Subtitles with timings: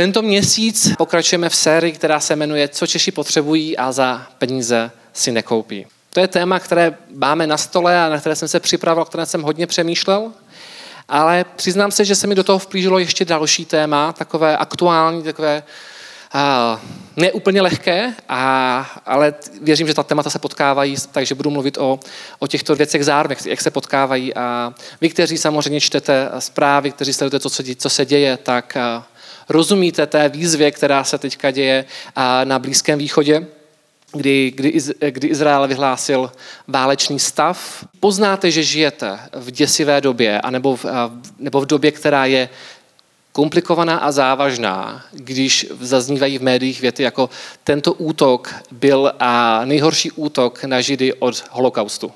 [0.00, 5.32] Tento měsíc pokračujeme v sérii, která se jmenuje Co Češi potřebují a za peníze si
[5.32, 5.86] nekoupí.
[6.12, 9.26] To je téma, které máme na stole a na které jsem se připravil, o kterém
[9.26, 10.32] jsem hodně přemýšlel.
[11.08, 15.62] Ale přiznám se, že se mi do toho vplížilo ještě další téma, takové aktuální, takové
[16.34, 16.80] uh,
[17.16, 22.00] neúplně lehké, a, ale věřím, že ta témata se potkávají, takže budu mluvit o,
[22.38, 24.34] o těchto věcech zároveň, jak se potkávají.
[24.34, 29.02] A vy, kteří samozřejmě čtete zprávy, kteří sledujete, co, co se děje, tak uh,
[29.50, 31.84] rozumíte té výzvě, která se teďka děje
[32.44, 33.46] na Blízkém východě
[34.12, 34.78] kdy, kdy,
[35.10, 36.32] kdy Izrael vyhlásil
[36.68, 37.84] válečný stav.
[38.00, 40.86] Poznáte, že žijete v děsivé době, anebo v,
[41.38, 42.48] nebo v době, která je
[43.32, 47.30] komplikovaná a závažná, když zaznívají v médiích věty jako
[47.64, 52.12] tento útok byl a nejhorší útok na Židy od holokaustu.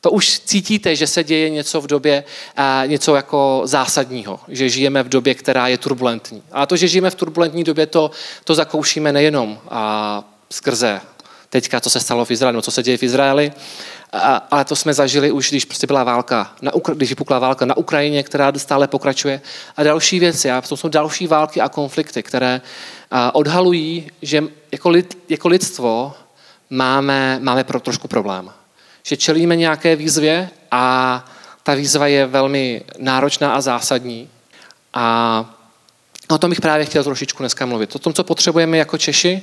[0.00, 2.24] To už cítíte, že se děje něco v době,
[2.56, 6.42] a něco jako zásadního, že žijeme v době, která je turbulentní.
[6.52, 8.10] A to, že žijeme v turbulentní době, to,
[8.44, 11.00] to zakoušíme nejenom a skrze
[11.50, 13.52] teďka, co se stalo v Izraeli, no co se děje v Izraeli,
[14.12, 17.76] a, ale to jsme zažili už, když prostě byla válka, na, když vypukla válka na
[17.76, 19.40] Ukrajině, která stále pokračuje
[19.76, 20.50] a další věci.
[20.50, 22.60] A to jsou další války a konflikty, které
[23.10, 26.14] a, odhalují, že jako, lid, jako lidstvo
[26.70, 28.50] máme, máme pro trošku problém.
[29.08, 31.24] Že čelíme nějaké výzvě a
[31.62, 34.28] ta výzva je velmi náročná a zásadní.
[34.94, 35.54] A
[36.28, 37.96] o tom bych právě chtěl trošičku dneska mluvit.
[37.96, 39.42] O tom, co potřebujeme jako Češi,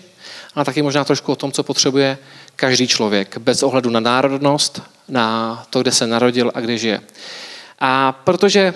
[0.56, 2.18] ale taky možná trošku o tom, co potřebuje
[2.56, 7.02] každý člověk, bez ohledu na národnost, na to, kde se narodil a kde žije.
[7.80, 8.74] A protože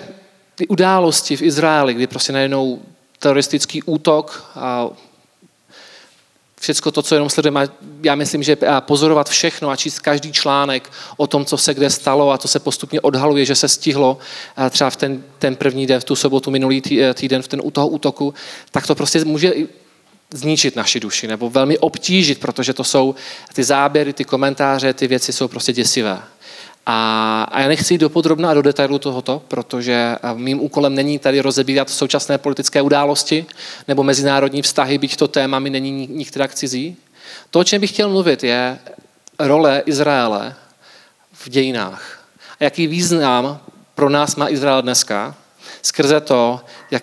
[0.54, 2.82] ty události v Izraeli, kdy prostě najednou
[3.18, 4.88] teroristický útok a
[6.60, 7.68] všechno to, co jenom sledujeme,
[8.02, 12.30] já myslím, že pozorovat všechno a číst každý článek o tom, co se kde stalo
[12.30, 14.18] a to se postupně odhaluje, že se stihlo
[14.70, 16.82] třeba v ten, ten první den, v tu sobotu minulý
[17.14, 18.34] týden, v ten u toho útoku,
[18.70, 19.52] tak to prostě může
[20.34, 23.14] zničit naši duši nebo velmi obtížit, protože to jsou
[23.54, 26.18] ty záběry, ty komentáře, ty věci jsou prostě děsivé.
[26.86, 31.18] A, a já nechci jít do podrobna a do detailu tohoto, protože mým úkolem není
[31.18, 33.46] tady rozebírat současné politické události
[33.88, 36.96] nebo mezinárodní vztahy, byť to téma mi není nikterak cizí.
[37.50, 38.78] To, o čem bych chtěl mluvit, je
[39.38, 40.54] role Izraele
[41.32, 42.24] v dějinách.
[42.60, 43.60] A jaký význam
[43.94, 45.34] pro nás má Izrael dneska,
[45.82, 46.60] skrze to,
[46.90, 47.02] jak,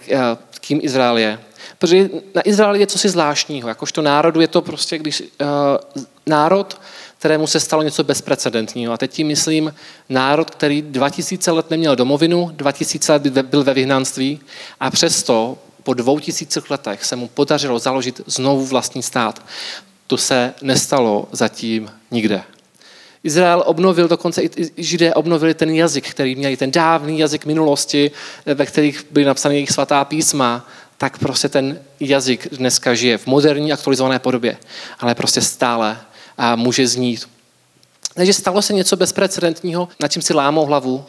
[0.60, 1.40] kým Izrael je
[1.78, 3.70] Protože na Izraeli je cosi zvláštního.
[3.70, 5.48] Jakožto národu je to prostě, když uh,
[6.26, 6.82] národ,
[7.20, 8.94] kterému se stalo něco bezprecedentního.
[8.94, 9.74] A teď tím myslím
[10.10, 14.40] národ, který 2000 let neměl domovinu, 2000 let byl ve vyhnanství
[14.80, 19.46] a přesto po dvou tisících letech se mu podařilo založit znovu vlastní stát.
[20.08, 22.42] To se nestalo zatím nikde.
[23.24, 28.12] Izrael obnovil, dokonce i Židé obnovili ten jazyk, který měli, ten dávný jazyk minulosti,
[28.46, 30.68] ve kterých byly napsány jejich svatá písma,
[30.98, 34.58] tak prostě ten jazyk dneska žije v moderní aktualizované podobě,
[35.00, 35.98] ale prostě stále
[36.38, 37.30] a může znít.
[38.14, 41.06] Takže stalo se něco bezprecedentního, nad čím si lámou hlavu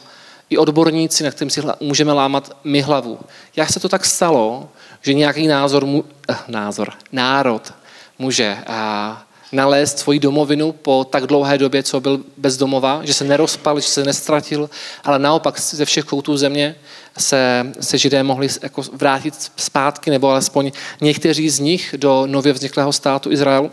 [0.49, 3.19] i odborníci, na kterým si můžeme lámat my hlavu.
[3.55, 4.69] Jak se to tak stalo,
[5.01, 7.73] že nějaký názor, mu, eh, názor, národ
[8.19, 13.79] může a, nalézt svoji domovinu po tak dlouhé době, co byl bezdomova, že se nerozpal,
[13.79, 14.69] že se nestratil,
[15.03, 16.75] ale naopak ze všech koutů země
[17.17, 22.93] se, se židé mohli jako vrátit zpátky, nebo alespoň někteří z nich do nově vzniklého
[22.93, 23.69] státu Izrael.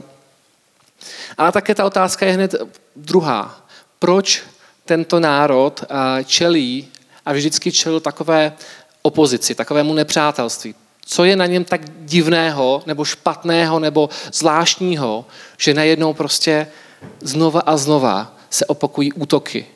[1.39, 2.55] Ale také ta otázka je hned
[2.97, 3.67] druhá.
[3.99, 4.43] Proč
[4.85, 5.85] tento národ
[6.25, 6.89] čelí
[7.27, 8.53] a vždycky čelil takové
[9.03, 10.75] opozici, takovému nepřátelství?
[11.07, 15.25] Co je na něm tak divného, nebo špatného, nebo zvláštního,
[15.59, 16.67] že najednou prostě
[17.21, 19.67] znova a znova se opakují útoky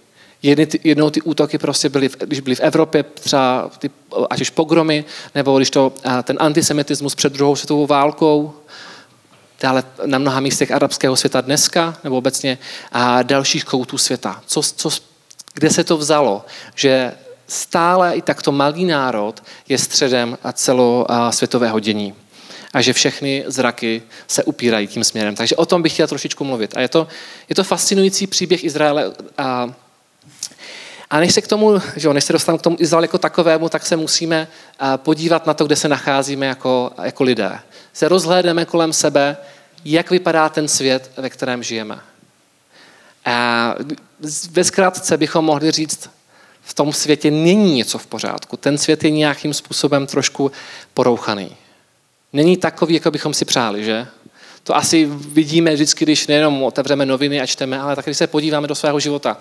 [0.84, 3.90] jednou ty útoky prostě byly, když byly v Evropě, třeba ty,
[4.30, 5.04] ať už pogromy,
[5.34, 8.54] nebo když to, ten antisemitismus před druhou světovou válkou,
[9.60, 12.58] dále na mnoha místech arabského světa dneska, nebo obecně
[12.92, 14.42] a dalších koutů světa.
[14.46, 14.90] Co, co,
[15.54, 16.44] kde se to vzalo,
[16.74, 17.12] že
[17.46, 22.14] stále i takto malý národ je středem a celosvětového dění
[22.72, 25.34] a že všechny zraky se upírají tím směrem.
[25.34, 26.76] Takže o tom bych chtěl trošičku mluvit.
[26.76, 27.08] A je to,
[27.48, 29.74] je to fascinující příběh Izraele a
[31.10, 33.68] a než se k tomu, že jo, než se dostanu k tomu Izrael jako takovému,
[33.68, 34.48] tak se musíme
[34.96, 37.58] podívat na to, kde se nacházíme jako, jako lidé.
[37.92, 39.36] Se rozhlédneme kolem sebe,
[39.84, 42.00] jak vypadá ten svět, ve kterém žijeme.
[43.24, 43.74] A
[44.50, 46.10] ve zkrátce bychom mohli říct,
[46.62, 48.56] v tom světě není něco v pořádku.
[48.56, 50.52] Ten svět je nějakým způsobem trošku
[50.94, 51.56] porouchaný.
[52.32, 54.06] Není takový, jako bychom si přáli, že?
[54.64, 58.68] To asi vidíme vždycky, když nejenom otevřeme noviny a čteme, ale tak když se podíváme
[58.68, 59.36] do svého života.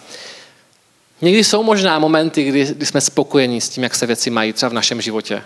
[1.22, 4.70] Někdy jsou možná momenty, kdy, kdy jsme spokojení s tím, jak se věci mají třeba
[4.70, 5.44] v našem životě.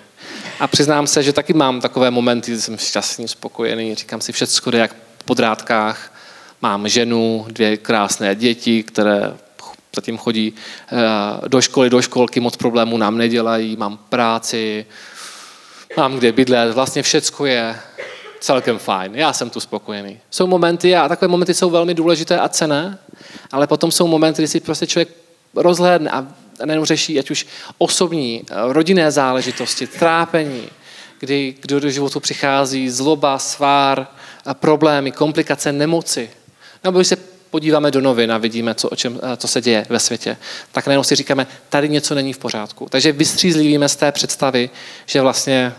[0.63, 4.71] A přiznám se, že taky mám takové momenty, kdy jsem šťastný, spokojený, říkám si, všechno
[4.71, 4.95] jde jak
[5.25, 6.13] po drátkách,
[6.61, 9.33] mám ženu, dvě krásné děti, které
[9.95, 14.85] zatím chodí eh, do školy, do školky, moc problémů nám nedělají, mám práci,
[15.97, 17.75] mám kde bydlet, vlastně všecko je
[18.39, 20.19] celkem fajn, já jsem tu spokojený.
[20.31, 22.97] Jsou momenty, a takové momenty jsou velmi důležité a cené,
[23.51, 25.09] ale potom jsou momenty, kdy si prostě člověk
[25.55, 26.27] rozhlédne a
[26.65, 27.47] nejenom řeší ať už
[27.77, 30.69] osobní, eh, rodinné záležitosti, trápení,
[31.19, 34.07] kdy kdo do životu přichází zloba, svár,
[34.53, 36.29] problémy, komplikace, nemoci.
[36.83, 37.15] Nebo když se
[37.49, 40.37] podíváme do novin a vidíme, co, o čem, eh, co se děje ve světě,
[40.71, 42.87] tak najednou si říkáme, tady něco není v pořádku.
[42.89, 44.69] Takže vystřízlivíme z té představy,
[45.05, 45.73] že vlastně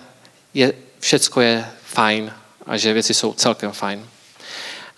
[0.55, 2.33] je, všecko je fajn
[2.67, 4.07] a že věci jsou celkem fajn.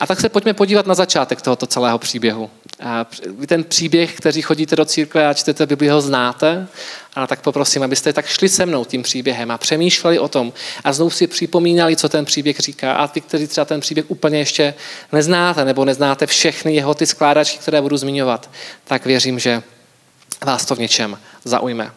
[0.00, 2.50] A tak se pojďme podívat na začátek tohoto celého příběhu.
[2.80, 3.06] A
[3.38, 6.68] vy ten příběh, kteří chodíte do církve a čtete Bibli, ho znáte,
[7.14, 10.52] ale tak poprosím, abyste tak šli se mnou tím příběhem a přemýšleli o tom
[10.84, 12.92] a znovu si připomínali, co ten příběh říká.
[12.92, 14.74] A vy, kteří třeba ten příběh úplně ještě
[15.12, 18.50] neznáte nebo neznáte všechny jeho ty skládačky, které budu zmiňovat,
[18.84, 19.62] tak věřím, že
[20.44, 21.92] vás to v něčem zaujme.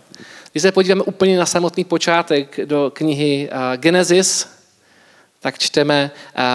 [0.52, 4.48] Když se podíváme úplně na samotný počátek do knihy Genesis,
[5.40, 6.12] tak čteme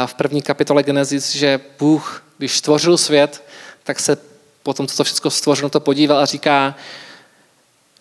[0.06, 3.44] v první kapitole Genesis, že Bůh, když stvořil svět,
[3.84, 4.18] tak se
[4.62, 6.74] potom, co to všechno stvořeno, to podíval a říká,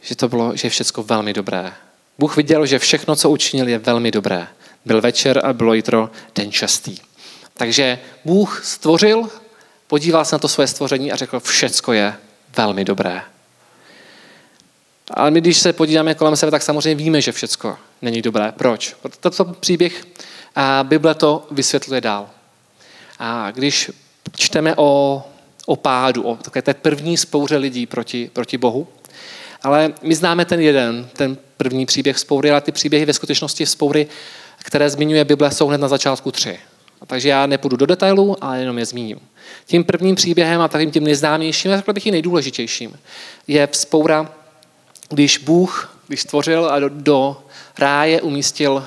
[0.01, 1.73] že to bylo, že je všechno velmi dobré.
[2.19, 4.47] Bůh viděl, že všechno, co učinil, je velmi dobré.
[4.85, 6.97] Byl večer a bylo jitro den častý.
[7.53, 9.29] Takže Bůh stvořil,
[9.87, 12.15] podíval se na to své stvoření a řekl, všecko je
[12.57, 13.21] velmi dobré.
[15.11, 18.51] Ale my, když se podíváme kolem sebe, tak samozřejmě víme, že všecko není dobré.
[18.51, 18.95] Proč?
[19.19, 20.05] Toto příběh
[20.55, 22.29] a Bible to vysvětluje dál.
[23.19, 23.91] A když
[24.35, 25.23] čteme o,
[25.65, 28.87] o pádu, o také té první spouře lidí proti, proti Bohu,
[29.63, 34.07] ale my známe ten jeden, ten první příběh spoury, ale ty příběhy ve skutečnosti spoury,
[34.57, 36.59] které zmiňuje Bible, jsou hned na začátku tři.
[37.01, 39.19] A takže já nepůjdu do detailů, ale jenom je zmíním.
[39.65, 42.99] Tím prvním příběhem a takovým tím nejznámějším, a řekl bych i nejdůležitějším,
[43.47, 44.31] je vzpoura,
[45.09, 47.43] když Bůh, když stvořil a do, do
[47.79, 48.83] ráje umístil uh,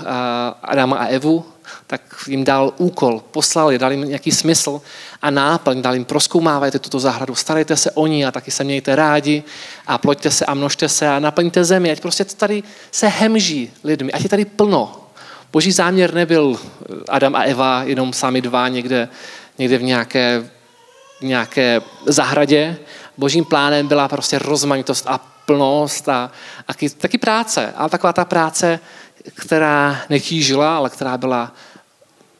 [0.62, 1.44] Adama a Evu,
[1.86, 4.80] tak jim dal úkol, poslal je, dal jim nějaký smysl
[5.22, 8.96] a náplň, dal jim proskoumávajte tuto zahradu, starejte se o ní a taky se mějte
[8.96, 9.42] rádi
[9.86, 14.12] a ploďte se a množte se a naplňte zemi, ať prostě tady se hemží lidmi,
[14.12, 15.06] ať je tady plno.
[15.52, 16.58] Boží záměr nebyl
[17.08, 19.08] Adam a Eva jenom sami dva někde,
[19.58, 20.50] někde v nějaké,
[21.22, 22.76] nějaké zahradě.
[23.18, 26.30] Božím plánem byla prostě rozmanitost a plnost a,
[26.68, 27.72] a taky, taky práce.
[27.76, 28.80] Ale taková ta práce,
[29.34, 31.52] která netížila, ale která byla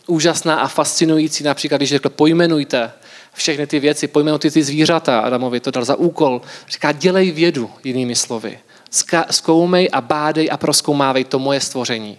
[0.07, 1.45] úžasná a fascinující.
[1.45, 2.93] Například, když řekl, pojmenujte
[3.35, 6.43] všechny ty věci, pojmenujte ty zvířata, Adamovi to dal za úkol.
[6.69, 8.59] Říká, dělej vědu, jinými slovy.
[9.31, 12.19] Zkoumej a bádej a proskoumávej to moje stvoření.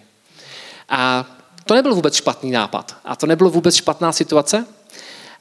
[0.89, 1.25] A
[1.65, 2.95] to nebyl vůbec špatný nápad.
[3.05, 4.65] A to nebylo vůbec špatná situace.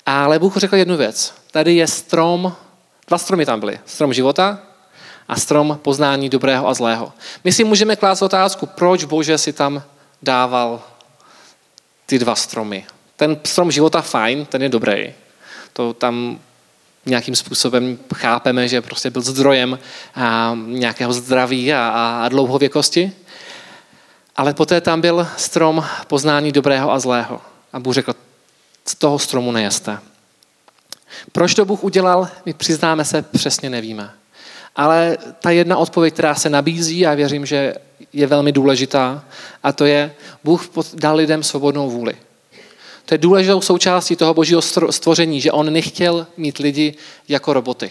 [0.06, 1.34] Ale Bůh řekl jednu věc.
[1.50, 2.52] Tady je strom,
[3.08, 3.80] dva stromy tam byly.
[3.86, 4.58] Strom života
[5.28, 7.12] a strom poznání dobrého a zlého.
[7.44, 9.82] My si můžeme klást otázku, proč Bože si tam
[10.22, 10.82] dával
[12.06, 12.86] ty dva stromy.
[13.16, 15.12] Ten strom života fajn, ten je dobrý.
[15.72, 16.38] To tam
[17.06, 19.78] nějakým způsobem chápeme, že prostě byl zdrojem
[20.14, 21.88] a, nějakého zdraví a,
[22.24, 23.12] a dlouhověkosti.
[24.36, 27.40] Ale poté tam byl strom poznání dobrého a zlého.
[27.72, 28.14] A Bůh řekl,
[28.88, 29.98] z toho stromu nejeste.
[31.32, 34.10] Proč to Bůh udělal, my přiznáme se, přesně nevíme.
[34.76, 37.74] Ale ta jedna odpověď, která se nabízí, já věřím, že
[38.12, 39.24] je velmi důležitá,
[39.62, 40.14] a to je,
[40.44, 42.16] Bůh dal lidem svobodnou vůli.
[43.04, 46.94] To je důležitou součástí toho božího stvoření, že on nechtěl mít lidi
[47.28, 47.90] jako roboty.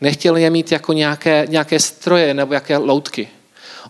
[0.00, 3.28] Nechtěl je mít jako nějaké, nějaké stroje nebo jaké loutky.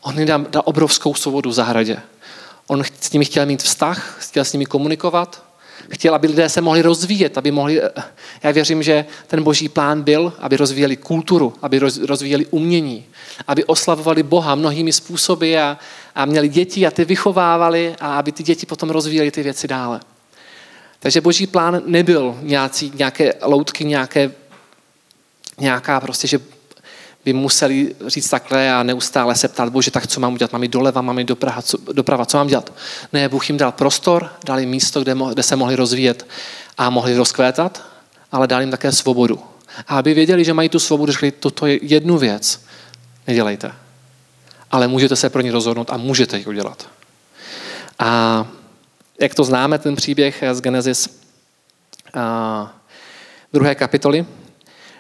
[0.03, 1.97] On jim dal obrovskou svobodu v zahradě.
[2.67, 5.46] On s nimi chtěl mít vztah, chtěl s nimi komunikovat,
[5.91, 7.91] Chtěl, aby lidé se mohli rozvíjet, aby mohli, eh,
[8.43, 13.05] já věřím, že ten boží plán byl, aby rozvíjeli kulturu, aby rozvíjeli umění,
[13.47, 15.79] aby oslavovali Boha mnohými způsoby a,
[16.15, 20.01] a měli děti a ty vychovávali a aby ty děti potom rozvíjeli ty věci dále.
[21.01, 24.31] Takže boží plán nebyl nějací, nějaké loutky, nějaké,
[25.59, 26.41] nějaká prostě, že
[27.27, 30.53] by museli říct takhle a neustále se ptát, bože, tak co mám udělat?
[30.53, 32.73] Mám jít doleva, mám jít doprava, co, doprava, co mám dělat?
[33.13, 36.27] Ne, Bůh jim dal prostor, dal jim místo, kde, mo, kde se mohli rozvíjet
[36.79, 37.83] a mohli rozkvétat,
[38.33, 39.41] ale dal jim také svobodu.
[39.89, 42.61] A aby věděli, že mají tu svobodu, řekli, toto je jednu věc,
[43.27, 43.73] nedělejte.
[44.71, 46.89] Ale můžete se pro ní rozhodnout a můžete ji udělat.
[47.99, 48.47] A
[49.21, 51.21] jak to známe, ten příběh z Genesis
[52.15, 52.77] a
[53.53, 54.27] druhé kapitoly,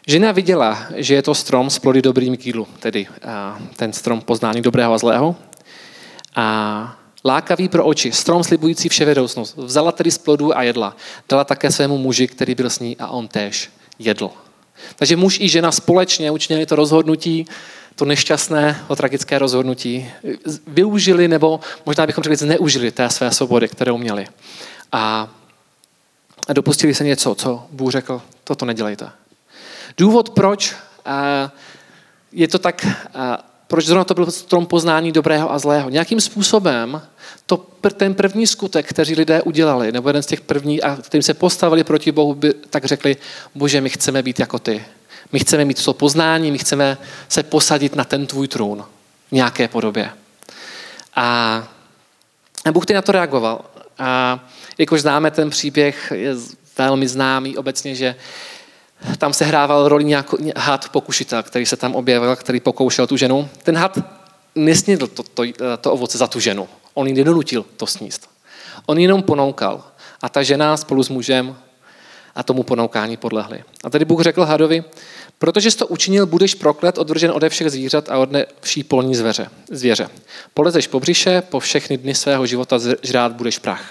[0.06, 3.06] Žena viděla, že je to strom s plody dobrým k jídlu, tedy
[3.76, 5.36] ten strom poznání dobrého a zlého.
[6.36, 6.96] A
[7.26, 9.56] Lákavý pro oči, strom slibující vševědoucnost.
[9.56, 10.96] Vzala tedy z plodu a jedla.
[11.28, 14.30] Dala také svému muži, který byl s ní a on též jedl.
[14.96, 17.46] Takže muž i žena společně učinili to rozhodnutí,
[17.94, 20.10] to nešťastné, to tragické rozhodnutí,
[20.66, 24.26] využili nebo možná bychom řekli zneužili té své svobody, kterou měli.
[24.92, 25.28] A,
[26.48, 29.10] a dopustili se něco, co Bůh řekl, toto nedělejte.
[29.96, 30.74] Důvod, proč
[32.32, 32.86] je to tak,
[33.66, 35.90] proč zrovna to byl strom poznání dobrého a zlého.
[35.90, 37.02] Nějakým způsobem
[37.46, 37.56] to,
[37.96, 41.84] ten první skutek, který lidé udělali, nebo jeden z těch prvních, a kterým se postavili
[41.84, 43.16] proti Bohu, by tak řekli,
[43.54, 44.84] bože, my chceme být jako ty.
[45.32, 46.98] My chceme mít to poznání, my chceme
[47.28, 48.84] se posadit na ten tvůj trůn
[49.28, 50.10] v nějaké podobě.
[51.16, 51.62] A
[52.72, 53.64] Bůh ty na to reagoval.
[53.98, 54.40] A
[54.78, 56.34] jakož známe ten příběh, je
[56.78, 58.14] velmi známý obecně, že
[59.18, 63.48] tam se hrával roli nějaký had pokušitel, který se tam objevil, který pokoušel tu ženu.
[63.62, 63.98] Ten had
[64.54, 65.42] nesnědl to, to,
[65.80, 66.68] to ovoce za tu ženu.
[66.94, 68.30] On ji nedonutil to sníst.
[68.86, 69.84] On jenom ponoukal.
[70.22, 71.56] A ta žena spolu s mužem
[72.34, 73.64] a tomu ponoukání podlehli.
[73.84, 74.84] A tady Bůh řekl hadovi,
[75.38, 78.28] protože jsi to učinil, budeš proklet, odvržen ode všech zvířat a od
[78.60, 79.48] vší polní zvěře.
[79.70, 80.08] zvěře.
[80.54, 83.84] Polezeš po břiše, po všechny dny svého života žrát budeš prach.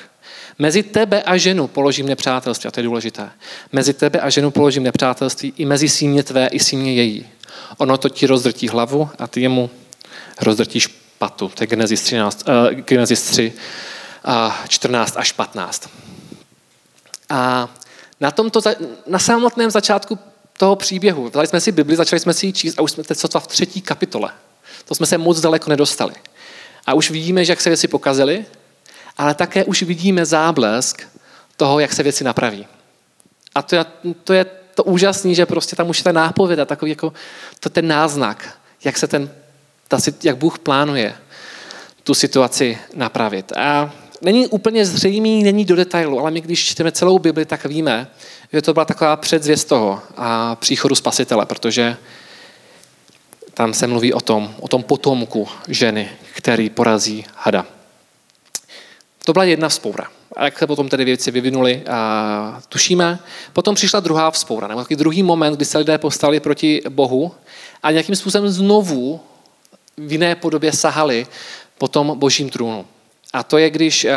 [0.60, 3.32] Mezi tebe a ženu položím nepřátelství, a to je důležité.
[3.72, 7.28] Mezi tebe a ženu položím nepřátelství i mezi símě tvé i símě její.
[7.78, 9.70] Ono to ti rozdrtí hlavu a ty jemu
[10.42, 11.52] rozdrtíš patu.
[11.56, 13.54] To je Genesis, 13, uh, Genesis 3,
[14.28, 15.90] uh, 14 až 15.
[17.30, 17.70] A
[18.20, 18.62] na, tomto,
[19.08, 20.20] na samotném začátku
[20.58, 23.18] toho příběhu, vzali jsme si Bibli, začali jsme si ji číst a už jsme teď
[23.18, 24.32] sotva v třetí kapitole.
[24.86, 26.14] To jsme se moc daleko nedostali.
[26.86, 28.46] A už vidíme, že jak se věci pokazily,
[29.18, 31.02] ale také už vidíme záblesk
[31.58, 32.68] toho, jak se věci napraví.
[33.56, 33.86] A to je
[34.24, 34.46] to, je
[34.76, 37.14] to úžasné, že prostě tam už je ta nápověda, takový jako
[37.60, 39.30] to ten náznak, jak, se ten,
[39.88, 41.16] ta, jak Bůh plánuje
[42.04, 43.52] tu situaci napravit.
[43.52, 48.08] A není úplně zřejmý, není do detailu, ale my když čteme celou Bibli, tak víme,
[48.54, 51.98] že to byla taková předzvěst toho a příchodu spasitele, protože
[53.54, 57.75] tam se mluví o tom, o tom potomku ženy, který porazí hada.
[59.25, 60.08] To byla jedna vzpoura.
[60.36, 63.20] A jak se potom tedy věci vyvinuly, a tušíme.
[63.53, 67.32] Potom přišla druhá vzpoura, nebo takový druhý moment, kdy se lidé postali proti Bohu
[67.84, 69.20] a nějakým způsobem znovu
[69.98, 71.27] v jiné podobě sahali
[71.77, 72.86] po tom božím trůnu.
[73.34, 74.08] A to je, když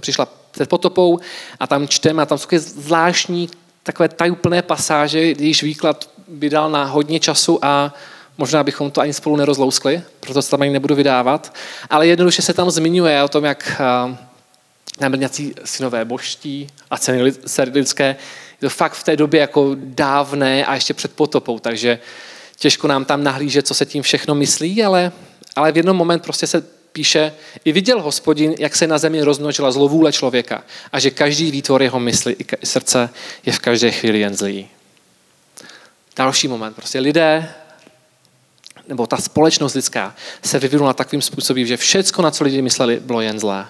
[0.00, 1.18] přišla před potopou
[1.60, 3.48] a tam čteme, a tam jsou zvláštní
[3.82, 7.94] takové tajuplné pasáže, když výklad vydal na hodně času a
[8.38, 11.54] možná bychom to ani spolu nerozlouskli, proto se tam ani nebudu vydávat,
[11.90, 13.80] ale jednoduše se tam zmiňuje o tom, jak
[14.98, 17.32] tam byli nějací synové božtí a ceny
[17.72, 18.16] lidské.
[18.62, 21.98] Je to fakt v té době jako dávné a ještě před potopou, takže
[22.56, 25.12] těžko nám tam nahlížet, co se tím všechno myslí, ale,
[25.56, 27.32] ale v jednom moment prostě se píše,
[27.64, 32.00] i viděl hospodin, jak se na zemi rozmnožila zlovůle člověka a že každý výtvor jeho
[32.00, 33.10] mysli i srdce
[33.46, 34.68] je v každé chvíli jen zlý.
[36.16, 37.54] Další moment, prostě lidé,
[38.88, 43.20] nebo ta společnost lidská se vyvinula takovým způsobem, že všecko, na co lidi mysleli, bylo
[43.20, 43.66] jen zlé.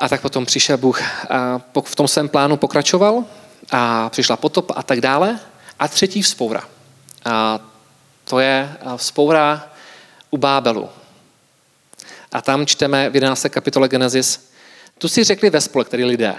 [0.00, 3.24] A tak potom přišel Bůh a v tom svém plánu pokračoval
[3.70, 5.40] a přišla potop a tak dále.
[5.78, 6.64] A třetí vzpoura.
[7.24, 7.60] A
[8.24, 9.70] to je vzpoura
[10.30, 10.88] u Bábelu.
[12.32, 13.46] A tam čteme v 11.
[13.48, 14.50] kapitole Genesis,
[14.98, 16.34] tu si řekli ve spole, který lidé,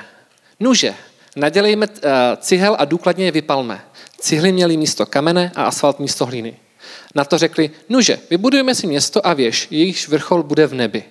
[0.60, 0.96] nuže,
[1.36, 3.82] nadělejme eh, cihel a důkladně je vypalme.
[4.20, 6.58] Cihly měly místo kamene a asfalt místo hlíny.
[7.16, 11.04] Na to řekli, nuže, vybudujeme si město a věž, jejichž vrchol bude v nebi.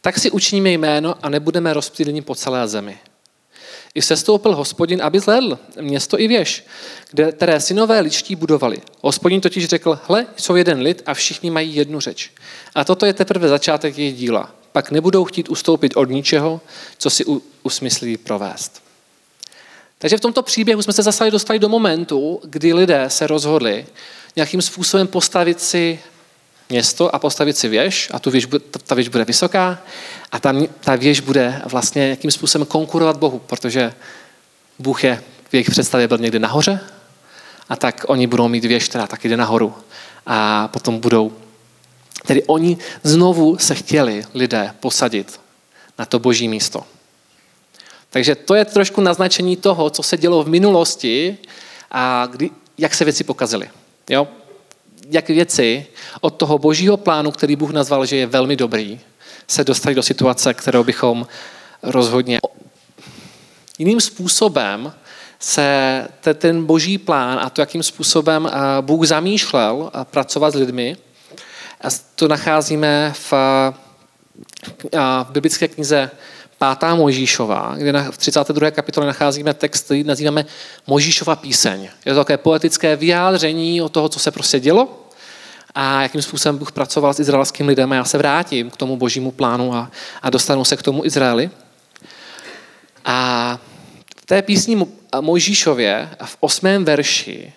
[0.00, 2.98] Tak si učiníme jméno a nebudeme rozptýleni po celé zemi.
[3.94, 6.64] I sestoupil hospodin, aby zhlédl město i věž,
[7.10, 8.78] kde, které synové ličtí budovali.
[9.00, 12.30] Hospodin totiž řekl, hle, jsou jeden lid a všichni mají jednu řeč.
[12.74, 14.54] A toto je teprve začátek jejich díla.
[14.72, 16.60] Pak nebudou chtít ustoupit od ničeho,
[16.98, 17.24] co si
[17.62, 18.82] usmyslí provést.
[19.98, 23.86] Takže v tomto příběhu jsme se zase dostali do momentu, kdy lidé se rozhodli
[24.36, 25.98] nějakým způsobem postavit si
[26.68, 28.46] město a postavit si věž a tu věž,
[28.86, 29.78] ta věž bude vysoká
[30.32, 33.94] a ta, ta věž bude vlastně nějakým způsobem konkurovat Bohu, protože
[34.78, 36.80] Bůh je v jejich představě byl někde nahoře
[37.68, 39.74] a tak oni budou mít věž, která taky jde nahoru
[40.26, 41.32] a potom budou
[42.26, 45.40] Tedy oni znovu se chtěli lidé posadit
[45.98, 46.84] na to boží místo.
[48.10, 51.38] Takže to je trošku naznačení toho, co se dělo v minulosti
[51.90, 53.70] a kdy, jak se věci pokazily.
[54.10, 54.28] Jo?
[55.10, 55.86] Jak věci
[56.20, 59.00] od toho božího plánu, který Bůh nazval, že je velmi dobrý,
[59.48, 61.26] se dostali do situace, kterou bychom
[61.82, 62.38] rozhodně
[63.78, 64.92] jiným způsobem
[65.38, 70.96] se ten boží plán a to, jakým způsobem Bůh zamýšlel pracovat s lidmi,
[72.14, 73.32] to nacházíme v
[75.24, 76.10] v biblické knize
[76.58, 78.70] pátá Možíšova, kde v 32.
[78.70, 80.46] kapitole nacházíme text, který nazýváme
[80.86, 81.88] Možíšova píseň.
[82.04, 85.06] Je to takové poetické vyjádření o toho, co se prostě dělo
[85.74, 87.92] a jakým způsobem Bůh pracoval s izraelským lidem.
[87.92, 89.90] A já se vrátím k tomu božímu plánu a,
[90.22, 91.50] a dostanu se k tomu Izraeli.
[93.04, 93.58] A
[94.16, 94.86] v té písni
[95.20, 97.52] Mojžíšově v osmém verši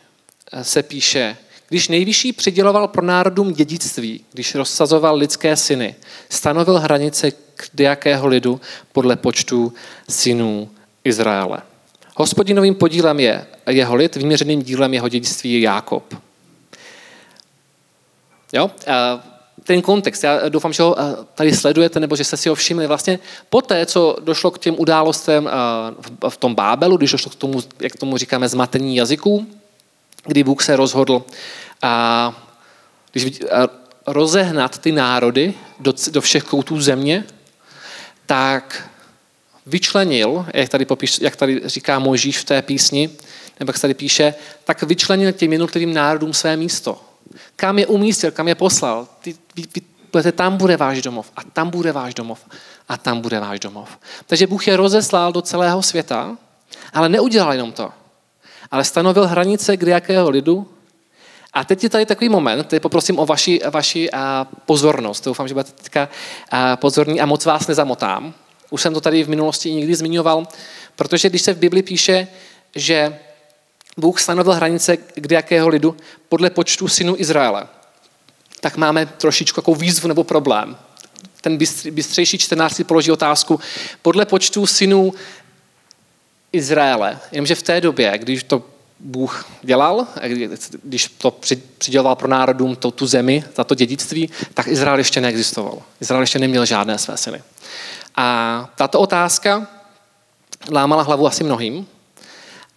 [0.61, 1.37] se píše,
[1.69, 5.95] když nejvyšší přiděloval pro národům dědictví, když rozsazoval lidské syny,
[6.29, 8.61] stanovil hranice k jakého lidu
[8.91, 9.73] podle počtu
[10.09, 10.69] synů
[11.03, 11.61] Izraele.
[12.15, 16.15] Hospodinovým podílem je jeho lid, vyměřeným dílem jeho dědictví je Jákob.
[18.53, 18.71] Jo?
[19.63, 20.95] Ten kontext, já doufám, že ho
[21.35, 22.87] tady sledujete, nebo že jste si ho všimli.
[22.87, 25.49] Vlastně poté, co došlo k těm událostem
[26.29, 29.47] v tom Bábelu, když došlo k tomu, jak tomu říkáme, zmatení jazyků,
[30.25, 31.23] kdy Bůh se rozhodl
[31.81, 32.33] a,
[33.11, 33.67] když, a
[34.07, 37.23] rozehnat ty národy do, do všech koutů země,
[38.25, 38.89] tak
[39.65, 43.09] vyčlenil, jak tady, popíš, jak tady říká Možíš v té písni,
[43.59, 44.33] nebo jak se tady píše,
[44.63, 47.01] tak vyčlenil těm jednotlivým národům své místo.
[47.55, 49.07] Kam je umístil, kam je poslal.
[49.21, 52.39] Ty, vy, vy, tam bude váš domov a tam bude váš domov
[52.89, 53.89] a tam bude váš domov.
[54.27, 56.37] Takže Bůh je rozeslal do celého světa,
[56.93, 57.91] ale neudělal jenom to
[58.71, 60.67] ale stanovil hranice k jakého lidu.
[61.53, 64.09] A teď je tady takový moment, teď poprosím o vaši, vaši
[64.65, 65.25] pozornost.
[65.25, 66.09] Doufám, že budete teďka
[66.75, 68.33] pozorní a moc vás nezamotám.
[68.69, 70.47] Už jsem to tady v minulosti někdy zmiňoval,
[70.95, 72.27] protože když se v Bibli píše,
[72.75, 73.19] že
[73.97, 75.97] Bůh stanovil hranice k jakého lidu
[76.29, 77.67] podle počtu synů Izraele,
[78.59, 80.77] tak máme trošičku jako výzvu nebo problém.
[81.41, 81.57] Ten
[81.91, 83.59] bystřejší čtenář si položí otázku,
[84.01, 85.13] podle počtu synů
[86.53, 87.19] Izraele.
[87.31, 88.63] Jenomže v té době, když to
[88.99, 90.07] Bůh dělal,
[90.83, 91.31] když to
[91.77, 95.81] přiděloval pro národům to, tu zemi, za to dědictví, tak Izrael ještě neexistoval.
[96.01, 97.41] Izrael ještě neměl žádné své syny.
[98.15, 99.67] A tato otázka
[100.71, 101.87] lámala hlavu asi mnohým.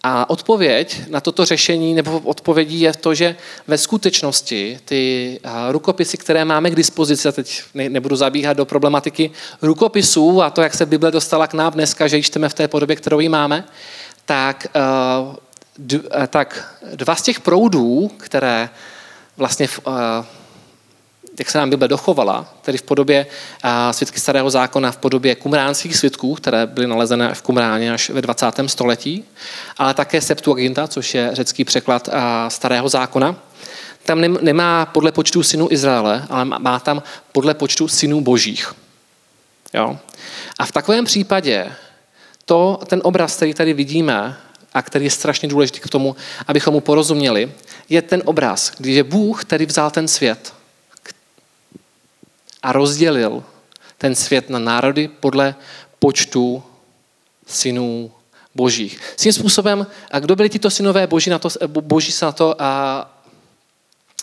[0.05, 3.35] A odpověď na toto řešení, nebo odpovědí je to, že
[3.67, 10.41] ve skutečnosti ty rukopisy, které máme k dispozici, a teď nebudu zabíhat do problematiky rukopisů
[10.41, 12.95] a to, jak se Bible dostala k nám dneska, že ji čteme v té podobě,
[12.95, 13.63] kterou ji máme,
[14.25, 14.67] tak,
[16.29, 18.69] tak dva z těch proudů, které
[19.37, 19.67] vlastně
[21.39, 23.25] jak se nám Bible dochovala, tedy v podobě
[23.91, 28.45] svědky starého zákona, v podobě kumránských svědků, které byly nalezené v Kumráně až ve 20.
[28.67, 29.25] století,
[29.77, 32.09] ale také Septuaginta, což je řecký překlad
[32.47, 33.35] starého zákona.
[34.05, 38.73] Tam nemá podle počtu synů Izraele, ale má tam podle počtu synů božích.
[39.73, 39.97] Jo?
[40.59, 41.71] A v takovém případě
[42.45, 44.37] to, ten obraz, který tady vidíme,
[44.73, 46.15] a který je strašně důležitý k tomu,
[46.47, 47.51] abychom mu porozuměli,
[47.89, 50.53] je ten obraz, když je Bůh, který vzal ten svět,
[52.63, 53.43] a rozdělil
[53.97, 55.55] ten svět na národy podle
[55.99, 56.63] počtu
[57.47, 58.11] synů
[58.55, 58.99] božích.
[59.15, 63.09] tím způsobem, a kdo byli tito synové boží, na to, boží se na to a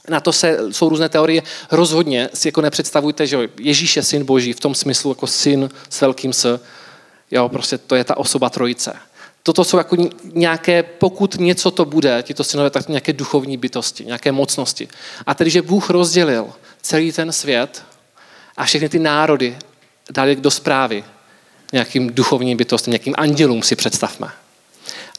[0.09, 1.42] na to se, jsou různé teorie.
[1.70, 6.00] Rozhodně si jako nepředstavujte, že Ježíš je syn boží v tom smyslu jako syn s
[6.00, 6.61] velkým s.
[7.31, 8.92] Jo, prostě to je ta osoba trojice.
[9.42, 14.33] Toto jsou jako nějaké, pokud něco to bude, tito synové, tak nějaké duchovní bytosti, nějaké
[14.33, 14.88] mocnosti.
[15.26, 17.83] A tedy, že Bůh rozdělil celý ten svět
[18.61, 19.57] a všechny ty národy
[20.11, 21.05] dali do zprávy
[21.73, 24.29] nějakým duchovním bytostem, nějakým andělům si představme.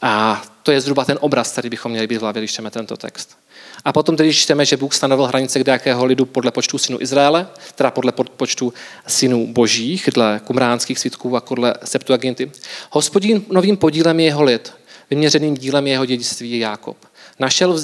[0.02, 2.96] A to je zhruba ten obraz, který bychom měli být v hlavě, když čteme tento
[2.96, 3.36] text.
[3.84, 7.46] A potom tedy čteme, že Bůh stanovil hranice k jakého lidu podle počtu synů Izraele,
[7.74, 8.72] teda podle počtu
[9.06, 12.50] synů božích, dle kumránských svitků a podle Septuaginty.
[12.90, 14.72] Hospodín novým podílem je jeho lid,
[15.10, 16.96] vyměřeným dílem jeho dědictví je Jákob.
[17.38, 17.78] Našel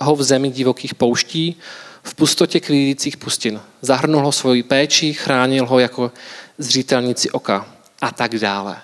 [0.00, 1.56] ho v zemi divokých pouští,
[2.02, 3.60] v pustotě klídících pustin.
[3.82, 6.12] Zahrnul ho svoji péči, chránil ho jako
[6.58, 7.66] zřítelnici oka
[8.00, 8.76] a tak dále.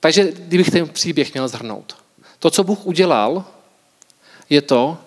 [0.00, 1.96] Takže kdybych ten příběh měl zhrnout.
[2.38, 3.44] To, co Bůh udělal,
[4.50, 4.98] je to,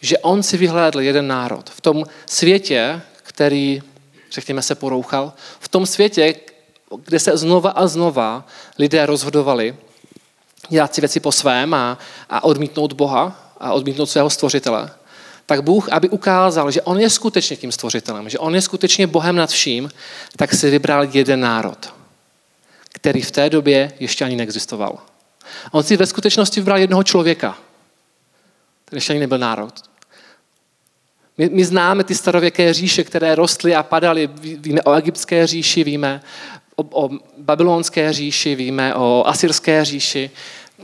[0.00, 1.70] že on si vyhlédl jeden národ.
[1.70, 3.82] V tom světě, který,
[4.30, 6.34] řekněme, se porouchal, v tom světě,
[7.04, 8.46] kde se znova a znova
[8.78, 9.76] lidé rozhodovali
[10.68, 11.98] dělat si věci po svém a,
[12.30, 14.90] a odmítnout Boha a odmítnout svého stvořitele,
[15.50, 19.36] tak Bůh, aby ukázal, že On je skutečně tím stvořitelem, že On je skutečně Bohem
[19.36, 19.90] nad vším,
[20.36, 21.94] tak si vybral jeden národ,
[22.92, 24.98] který v té době ještě ani neexistoval.
[25.70, 27.58] On si ve skutečnosti vybral jednoho člověka,
[28.84, 29.74] který ještě ani nebyl národ.
[31.38, 34.30] My, my známe ty starověké říše, které rostly a padaly.
[34.42, 36.22] Víme o egyptské říši, víme
[36.76, 40.30] o, o babylonské říši, víme o asyrské říši,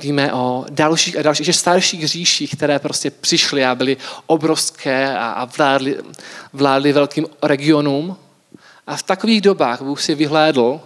[0.01, 5.31] Víme o dalších a dalších, že starších říších, které prostě přišly a byly obrovské a,
[5.31, 5.97] a vládly,
[6.53, 8.17] vládly velkým regionům.
[8.87, 10.81] A v takových dobách Bůh si vyhlédl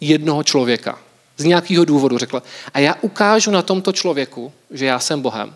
[0.00, 0.98] jednoho člověka.
[1.36, 2.42] Z nějakého důvodu řekl,
[2.74, 5.54] a já ukážu na tomto člověku, že já jsem Bohem.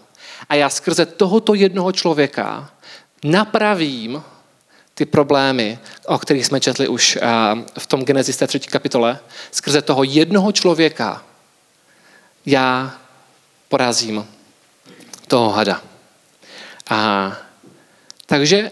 [0.49, 2.71] A já skrze tohoto jednoho člověka
[3.25, 4.23] napravím
[4.95, 7.19] ty problémy, o kterých jsme četli už
[7.79, 9.19] v tom Genesis té třetí kapitole.
[9.51, 11.23] Skrze toho jednoho člověka
[12.47, 12.95] já
[13.69, 14.27] porazím
[15.29, 15.83] toho hada.
[16.91, 17.33] A,
[18.27, 18.71] takže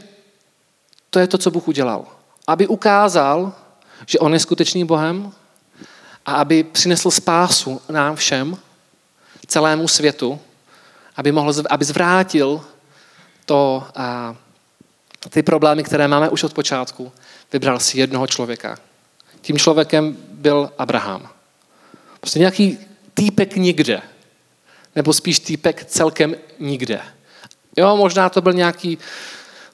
[1.10, 2.06] to je to, co Bůh udělal.
[2.46, 3.52] Aby ukázal,
[4.06, 5.32] že On je skutečným Bohem
[6.26, 8.56] a aby přinesl spásu nám všem,
[9.46, 10.40] celému světu,
[11.16, 12.64] aby, mohl, aby zvrátil
[13.44, 14.36] to, a,
[15.30, 17.12] ty problémy, které máme už od počátku.
[17.52, 18.78] Vybral si jednoho člověka.
[19.40, 21.28] Tím člověkem byl Abraham.
[22.20, 22.78] Prostě nějaký
[23.20, 24.02] týpek nikde.
[24.96, 27.00] Nebo spíš týpek celkem nikde.
[27.76, 28.98] Jo, možná to byl nějaký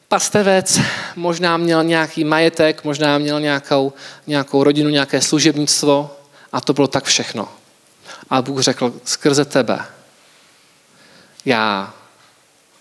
[0.08, 0.80] pastevec,
[1.16, 3.92] možná měl nějaký majetek, možná měl nějakou,
[4.26, 6.16] nějakou rodinu, nějaké služebnictvo
[6.52, 7.48] a to bylo tak všechno.
[8.30, 9.84] A Bůh řekl, skrze tebe
[11.44, 11.94] já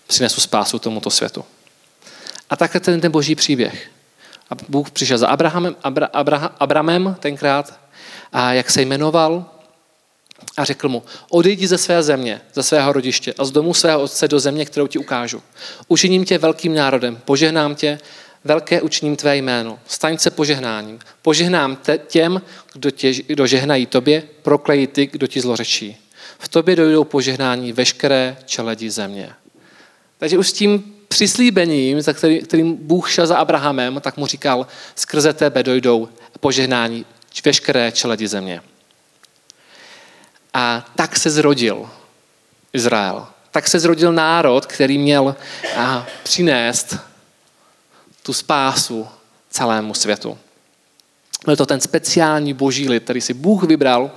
[0.06, 1.44] přinesu spásu tomuto světu.
[2.50, 3.90] A takhle ten, ten boží příběh.
[4.50, 7.80] A Bůh přišel za Abrahamem, Abra, Abra, Abramem tenkrát,
[8.32, 9.55] a jak se jmenoval,
[10.56, 14.28] a řekl mu, odejdi ze své země, ze svého rodiště a z domu svého otce
[14.28, 15.42] do země, kterou ti ukážu.
[15.88, 17.98] Učiním tě velkým národem, požehnám tě,
[18.44, 19.78] velké učiním tvé jméno.
[19.86, 20.98] Staň se požehnáním.
[21.22, 22.42] Požehnám te, těm,
[22.72, 25.96] kdo, tě, kdo žehnají tobě, proklejí ty, kdo ti zlořečí.
[26.38, 29.30] V tobě dojdou požehnání veškeré čeledi země.
[30.18, 34.66] Takže už s tím přislíbením, za který, kterým Bůh šel za Abrahamem, tak mu říkal,
[34.94, 36.08] skrze tebe dojdou
[36.40, 37.04] požehnání
[37.44, 38.60] veškeré čeledi země.
[40.58, 41.90] A tak se zrodil
[42.72, 43.26] Izrael.
[43.50, 45.36] Tak se zrodil národ, který měl
[46.22, 46.96] přinést
[48.22, 49.08] tu spásu
[49.50, 50.38] celému světu.
[51.44, 54.10] Byl to ten speciální boží lid, který si Bůh vybral,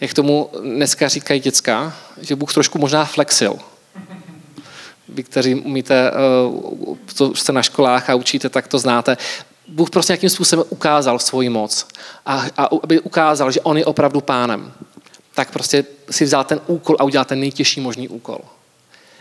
[0.00, 3.58] jak tomu dneska říkají děcka, že Bůh trošku možná flexil.
[5.08, 6.12] Vy, kteří umíte,
[7.06, 9.16] co jste na školách a učíte, tak to znáte.
[9.68, 11.86] Bůh prostě nějakým způsobem ukázal svoji moc
[12.26, 14.72] a, a aby ukázal, že on je opravdu pánem,
[15.34, 18.38] tak prostě si vzal ten úkol a udělal ten nejtěžší možný úkol.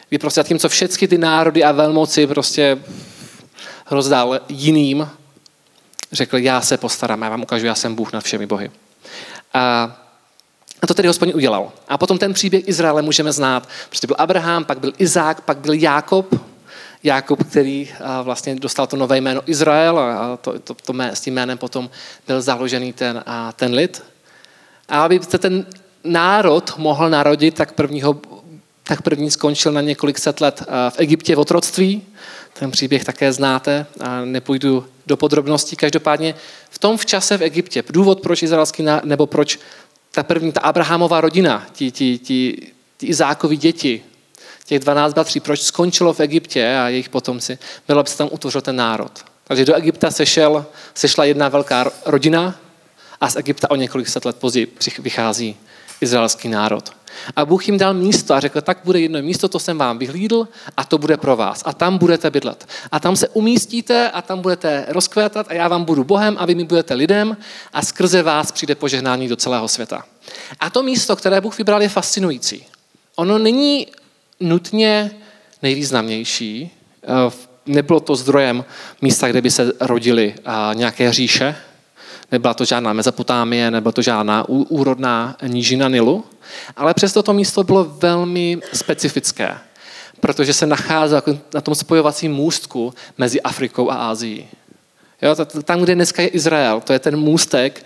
[0.10, 2.78] Kdy prostě tím, co všechny ty národy a velmoci prostě
[3.92, 5.10] rozdál jiným,
[6.12, 8.72] řekl, já se postarám, já vám ukážu, já jsem Bůh nad všemi bohy.
[9.54, 9.98] A
[10.82, 11.72] a to tedy hospodin udělal.
[11.88, 13.68] A potom ten příběh Izraele můžeme znát.
[13.90, 16.36] Prostě byl Abraham, pak byl Izák, pak byl Jákob,
[17.04, 17.90] Jakub, který
[18.24, 21.90] vlastně dostal to nové jméno Izrael a to, to, to mé, s tím jménem potom
[22.28, 24.04] byl založený ten, a ten lid.
[24.90, 25.66] A aby se ten
[26.04, 28.22] národ mohl narodit, tak, prvního,
[28.84, 32.02] tak první skončil na několik set let v Egyptě v otroctví.
[32.54, 35.76] Ten příběh také znáte a nepůjdu do podrobností.
[35.76, 36.36] Každopádně
[36.70, 39.60] v tom v čase v Egyptě, důvod proč izraelský nebo proč
[40.12, 44.04] ta první, ta Abrahamová rodina, ti, ti, ti, ti Izákovi děti,
[44.72, 47.58] těch 12 bratří, proč skončilo v Egyptě a jejich potomci,
[47.88, 49.12] bylo, aby se tam utvořil ten národ.
[49.44, 52.56] Takže do Egypta sešel, sešla jedna velká rodina
[53.22, 55.58] a z Egypta o několik set let později vychází
[56.02, 56.90] izraelský národ.
[57.36, 60.48] A Bůh jim dal místo a řekl, tak bude jedno místo, to jsem vám vyhlídl
[60.78, 61.62] a to bude pro vás.
[61.66, 62.68] A tam budete bydlet.
[62.92, 66.56] A tam se umístíte a tam budete rozkvétat a já vám budu Bohem a vy
[66.56, 67.38] mi budete lidem
[67.74, 70.04] a skrze vás přijde požehnání do celého světa.
[70.60, 72.66] A to místo, které Bůh vybral, je fascinující.
[73.16, 73.88] Ono není
[74.42, 75.12] nutně
[75.62, 76.72] nejvýznamnější.
[77.04, 77.08] Eh,
[77.66, 78.66] nebylo to zdrojem
[79.02, 80.36] místa, kde by se rodili
[80.74, 81.56] nějaké říše.
[82.32, 86.24] Nebyla to žádná Mezopotámie, nebyla to žádná úrodná nížina Nilu.
[86.76, 89.58] Ale přesto to místo bylo velmi specifické,
[90.20, 94.48] protože se nacházelo jako na tom spojovacím můstku mezi Afrikou a Ázií.
[95.22, 97.86] Jo, tam, kde dneska je Izrael, to je ten můstek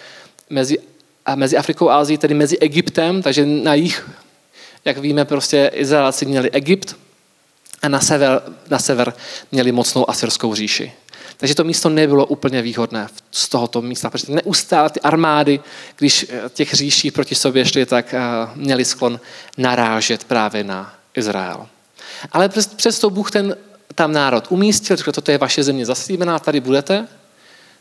[0.49, 0.77] mezi,
[1.35, 4.09] mezi Afrikou a Ázií, tedy mezi Egyptem, takže na jich
[4.85, 6.95] jak víme, prostě Izraelci měli Egypt
[7.81, 9.13] a na sever, na sever
[9.51, 10.91] měli mocnou asyrskou říši.
[11.37, 15.59] Takže to místo nebylo úplně výhodné z tohoto místa, protože neustále ty armády,
[15.97, 18.19] když eh, těch říší proti sobě šly, tak eh,
[18.55, 19.19] měli sklon
[19.57, 21.67] narážet právě na Izrael.
[22.31, 23.57] Ale přesto Bůh ten
[23.95, 27.07] tam národ umístil, řekl, toto je vaše země zaslíbená, tady budete.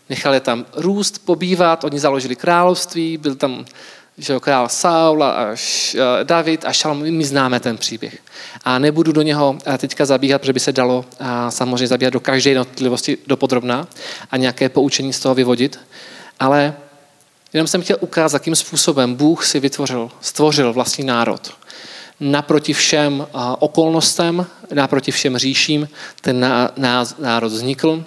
[0.09, 3.65] Nechal je tam růst, pobývat, oni založili království, byl tam
[4.19, 5.37] že král Saul a
[6.23, 8.19] David a Šalom, my známe ten příběh.
[8.65, 11.05] A nebudu do něho teďka zabíhat, protože by se dalo
[11.49, 13.89] samozřejmě zabíhat do každé jednotlivosti dopodrobná
[14.31, 15.81] a nějaké poučení z toho vyvodit.
[16.41, 16.75] Ale
[17.53, 21.55] jenom jsem chtěl ukázat, jakým způsobem Bůh si vytvořil, stvořil vlastní národ.
[22.21, 23.27] Naproti všem
[23.59, 25.89] okolnostem, naproti všem říším
[26.21, 26.47] ten
[27.19, 28.05] národ vznikl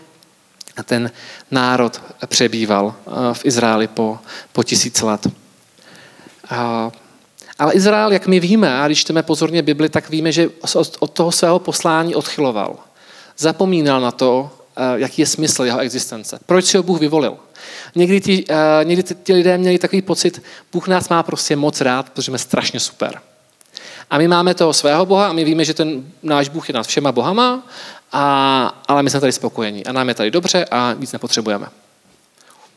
[0.83, 1.11] ten
[1.51, 2.95] národ přebýval
[3.33, 4.19] v Izraeli po,
[4.51, 5.27] po tisíc let.
[7.59, 10.49] Ale Izrael, jak my víme, a když čteme pozorně Bibli, tak víme, že
[10.99, 12.75] od toho svého poslání odchyloval.
[13.37, 14.51] Zapomínal na to,
[14.95, 16.39] jaký je smysl jeho existence.
[16.45, 17.37] Proč si ho Bůh vyvolil?
[17.95, 18.45] Někdy, ti,
[18.83, 22.79] někdy ti lidé měli takový pocit, Bůh nás má prostě moc rád, protože jsme strašně
[22.79, 23.21] super.
[24.09, 26.87] A my máme toho svého Boha a my víme, že ten náš Bůh je nad
[26.87, 27.67] všema bohama,
[28.11, 31.67] a, ale my jsme tady spokojení a nám je tady dobře a nic nepotřebujeme.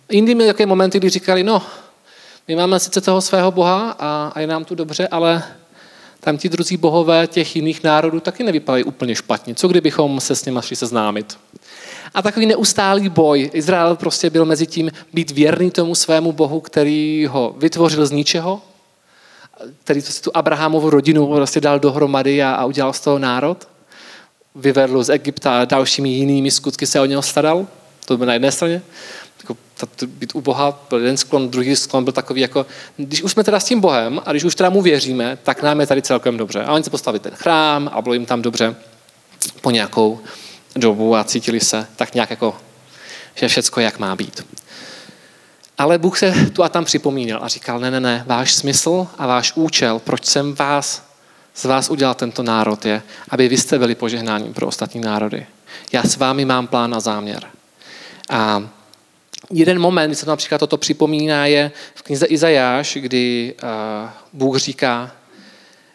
[0.08, 1.62] Jindy měli také momenty, kdy říkali, no,
[2.50, 5.42] my máme sice toho svého Boha a, a je nám tu dobře, ale
[6.20, 9.54] tam ti druzí bohové těch jiných národů taky nevypadají úplně špatně.
[9.54, 11.38] Co kdybychom se s nimi šli seznámit?
[12.14, 13.50] A takový neustálý boj.
[13.52, 18.62] Izrael prostě byl mezi tím být věrný tomu svému bohu, který ho vytvořil z ničeho,
[19.84, 23.68] který si tu Abrahamovu rodinu prostě dal dohromady a, a udělal z toho národ.
[24.54, 27.66] Vyvedl z Egypta a dalšími jinými skutky se o něho staral.
[28.04, 28.82] To bylo na jedné straně
[29.80, 33.44] jako, být u Boha byl jeden sklon, druhý sklon byl takový jako, když už jsme
[33.44, 36.36] teda s tím Bohem a když už teda mu věříme, tak nám je tady celkem
[36.36, 36.64] dobře.
[36.64, 38.76] A oni se postavili ten chrám a bylo jim tam dobře
[39.60, 40.20] po nějakou
[40.76, 42.56] dobu a cítili se tak nějak jako,
[43.34, 44.46] že všecko jak má být.
[45.78, 49.26] Ale Bůh se tu a tam připomínal a říkal, ne, ne, ne, váš smysl a
[49.26, 51.10] váš účel, proč jsem vás,
[51.54, 55.46] z vás udělal tento národ, je, aby vy jste byli požehnáním pro ostatní národy.
[55.92, 57.44] Já s vámi mám plán a záměr.
[58.30, 58.62] A
[59.50, 63.54] jeden moment, kdy se například toto připomíná, je v knize Izajáš, kdy
[64.32, 65.12] Bůh říká,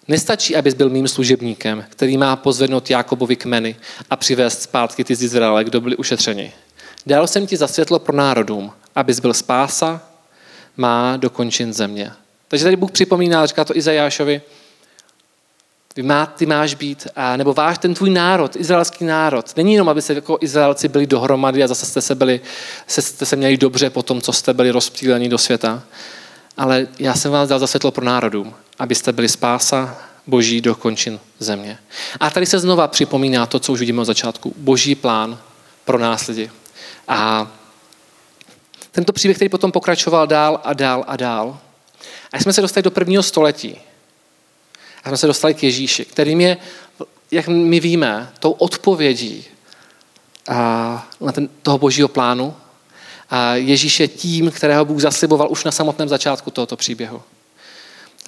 [0.07, 3.75] Nestačí, abys byl mým služebníkem, který má pozvednout Jakobovi kmeny
[4.09, 6.51] a přivést zpátky ty z Izraele, kdo byli ušetřeni.
[7.05, 10.01] Dal jsem ti za světlo pro národům, abys byl spása,
[10.77, 12.11] má dokončen země.
[12.47, 14.41] Takže tady Bůh připomíná, říká to Izajášovi,
[15.95, 19.57] ty, má, ty máš být, a, nebo váš ten tvůj národ, izraelský národ.
[19.57, 22.41] Není jenom, aby se jako Izraelci byli dohromady a zase jste se, byli,
[22.87, 25.83] se, jste se měli dobře po tom, co jste byli rozptýleni do světa.
[26.57, 31.19] Ale já jsem vás dal za světlo pro národům, abyste byli spása boží do končin
[31.39, 31.77] země.
[32.19, 34.53] A tady se znova připomíná to, co už vidíme od začátku.
[34.57, 35.39] Boží plán
[35.85, 36.51] pro nás lidi.
[37.07, 37.51] A
[38.91, 41.57] tento příběh, který potom pokračoval dál a dál a dál.
[42.33, 43.77] A jsme se dostali do prvního století.
[45.05, 46.57] A jsme se dostali k Ježíši, kterým je,
[47.31, 49.45] jak my víme, tou odpovědí
[51.21, 52.55] na ten, toho božího plánu.
[53.29, 57.21] A Ježíš je tím, kterého Bůh zasliboval už na samotném začátku tohoto příběhu.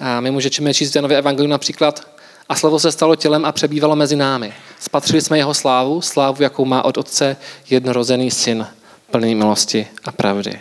[0.00, 2.08] A my můžeme číst v evangelium například
[2.48, 4.52] a slovo se stalo tělem a přebývalo mezi námi.
[4.80, 7.36] Spatřili jsme jeho slávu, slávu, jakou má od otce
[7.70, 8.66] jednorozený syn,
[9.10, 10.60] plný milosti a pravdy.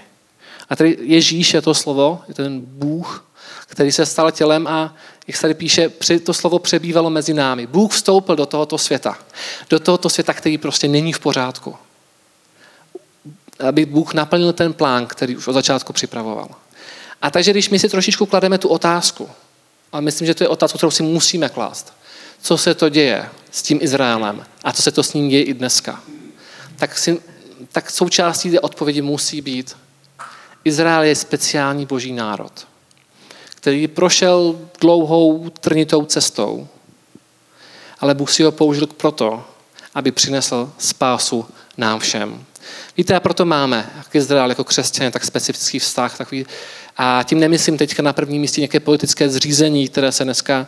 [0.70, 3.26] A tady Ježíš je to slovo, je ten Bůh,
[3.68, 4.96] který se stal tělem a,
[5.28, 5.92] jak se tady píše,
[6.24, 7.68] to slovo přebývalo mezi námi.
[7.68, 9.18] Bůh vstoupil do tohoto světa.
[9.70, 11.76] Do tohoto světa, který prostě není v pořádku.
[13.68, 16.50] Aby Bůh naplnil ten plán, který už od začátku připravoval.
[17.22, 19.30] A takže když my si trošičku klademe tu otázku,
[19.92, 21.94] a myslím, že to je otázka, kterou si musíme klást,
[22.42, 25.54] co se to děje s tím Izraelem a co se to s ním děje i
[25.54, 26.04] dneska,
[26.76, 27.22] tak, si,
[27.72, 29.78] tak součástí té odpovědi musí být,
[30.64, 32.68] Izrael je speciální boží národ,
[33.58, 36.68] který prošel dlouhou trnitou cestou,
[38.00, 39.46] ale Bůh si ho použil proto,
[39.96, 41.46] aby přinesl spásu
[41.78, 42.46] nám všem.
[42.98, 46.46] Víte, a proto máme k Izrael jako křesťané tak specifický vztah, takový
[46.98, 50.68] a tím nemyslím teďka na prvním místě nějaké politické zřízení, které se dneska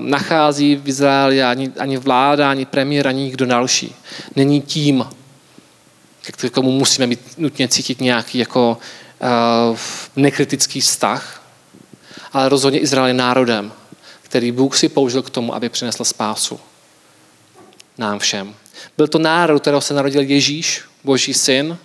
[0.00, 3.94] nachází v Izraeli, ani, ani vláda, ani premiér, ani nikdo další.
[4.36, 5.06] Není tím,
[6.22, 8.78] k komu musíme mít nutně cítit nějaký jako
[9.70, 9.78] uh,
[10.16, 11.39] nekritický vztah,
[12.32, 13.72] ale rozhodně Izrael je národem,
[14.22, 16.60] který Bůh si použil k tomu, aby přinesl spásu
[17.98, 18.54] nám všem.
[18.96, 21.78] Byl to národ, kterého se narodil Ježíš, Boží syn,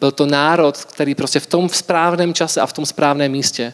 [0.00, 3.72] byl to národ, který prostě v tom správném čase a v tom správném místě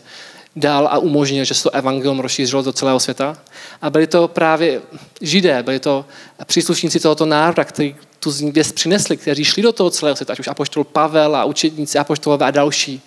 [0.57, 3.39] dal a umožnil, že se to evangelium rozšířilo do celého světa.
[3.83, 4.83] A byli to právě
[5.21, 6.05] židé, byli to
[6.45, 10.49] příslušníci tohoto národa, kteří tu věc přinesli, kteří šli do toho celého světa, ať už
[10.49, 13.03] apoštol Pavel a učedníci apoštolové a další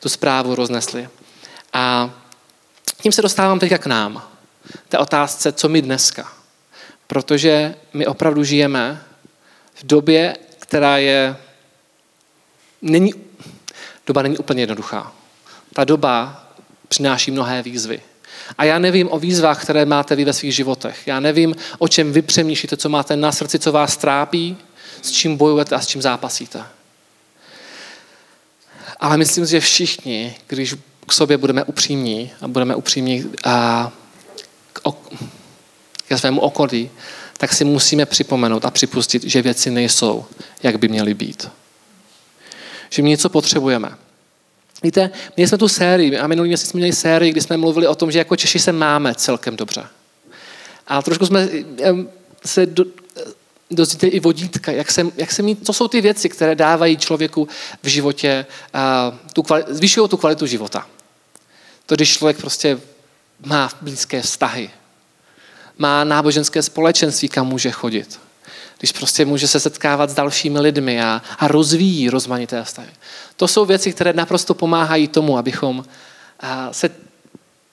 [0.00, 1.08] tu zprávu roznesli.
[1.72, 2.10] A
[3.02, 4.22] tím se dostávám teďka k nám.
[4.88, 6.32] Té otázce, co my dneska.
[7.06, 9.02] Protože my opravdu žijeme
[9.74, 11.36] v době, která je
[12.82, 13.14] není,
[14.06, 15.12] doba není úplně jednoduchá.
[15.72, 16.46] Ta doba
[16.88, 18.00] přináší mnohé výzvy.
[18.58, 21.06] A já nevím o výzvách, které máte vy ve svých životech.
[21.06, 24.56] Já nevím, o čem vy přemýšlíte, co máte na srdci, co vás trápí,
[25.02, 26.64] s čím bojujete a s čím zápasíte.
[29.00, 30.74] Ale myslím že všichni, když
[31.08, 33.92] k sobě budeme upřímní a budeme upřímní a
[34.72, 35.16] k, ok-
[36.08, 36.90] ke svému okolí,
[37.38, 40.24] tak si musíme připomenout a připustit, že věci nejsou,
[40.62, 41.48] jak by měly být.
[42.90, 43.88] že my něco potřebujeme.
[44.82, 47.94] Víte, měli jsme tu sérii, a minulý měsíc jsme měli sérii, kdy jsme mluvili o
[47.94, 49.86] tom, že jako Češi se máme celkem dobře.
[50.86, 51.48] A trošku jsme
[52.44, 52.84] se do,
[53.70, 57.48] dozvíte i vodítka, jak se, jak se mít, to jsou ty věci, které dávají člověku
[57.82, 60.86] v životě, uh, tu kvali, zvyšují tu kvalitu života.
[61.86, 62.80] To, když člověk prostě
[63.46, 64.70] má blízké vztahy,
[65.78, 68.20] má náboženské společenství, kam může chodit.
[68.78, 72.90] Když prostě může se setkávat s dalšími lidmi a, a rozvíjí rozmanité vztahy.
[73.36, 75.84] To jsou věci, které naprosto pomáhají tomu, abychom
[76.70, 76.90] se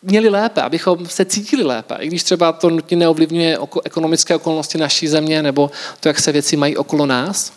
[0.02, 1.96] měli lépe, abychom se cítili lépe.
[2.00, 6.58] I když třeba to nutně neovlivňuje ekonomické okolnosti naší země nebo to, jak se věci
[6.58, 7.54] mají okolo nás,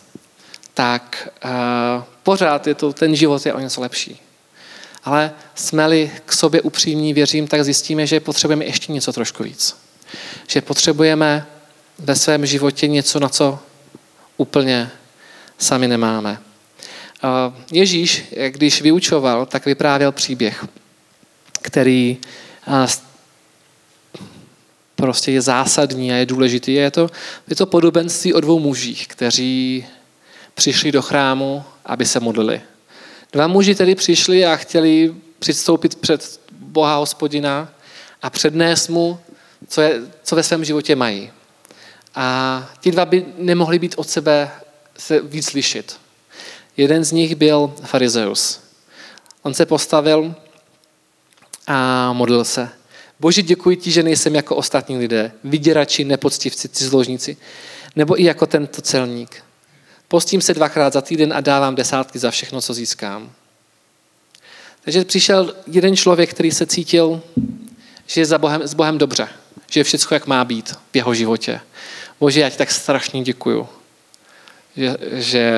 [0.73, 4.19] tak uh, pořád je to, ten život je o něco lepší.
[5.07, 9.77] Ale jsme-li k sobě upřímní, věřím, tak zjistíme, že potřebujeme ještě něco trošku víc.
[10.47, 11.47] Že potřebujeme
[11.99, 13.59] ve svém životě něco, na co
[14.37, 14.91] úplně
[15.57, 16.37] sami nemáme.
[17.71, 20.65] Ježíš, když vyučoval, tak vyprávěl příběh,
[21.61, 22.17] který
[24.95, 26.73] prostě je zásadní a je důležitý.
[26.73, 27.09] Je to,
[27.47, 29.85] je to podobenství o dvou mužích, kteří
[30.53, 32.61] přišli do chrámu, aby se modlili.
[33.31, 37.73] Dva muži tedy přišli a chtěli přistoupit před Boha hospodina
[38.21, 39.19] a přednést mu,
[39.67, 41.31] co, je, co ve svém životě mají.
[42.15, 44.51] A ti dva by nemohli být od sebe
[44.97, 45.99] se víc slyšet.
[46.77, 48.59] Jeden z nich byl farizeus.
[49.41, 50.35] On se postavil
[51.67, 52.69] a modlil se.
[53.19, 57.37] Bože, děkuji ti, že nejsem jako ostatní lidé, vyděrači, nepoctivci, cizložníci,
[57.95, 59.43] nebo i jako tento celník.
[60.07, 63.31] Postím se dvakrát za týden a dávám desátky za všechno, co získám.
[64.81, 67.21] Takže přišel jeden člověk, který se cítil,
[68.07, 69.27] že je za Bohem, s Bohem dobře,
[69.67, 71.59] že je všechno, jak má být v jeho životě.
[72.19, 73.69] Bože, já ti tak strašně děkuju,
[74.77, 75.53] že, že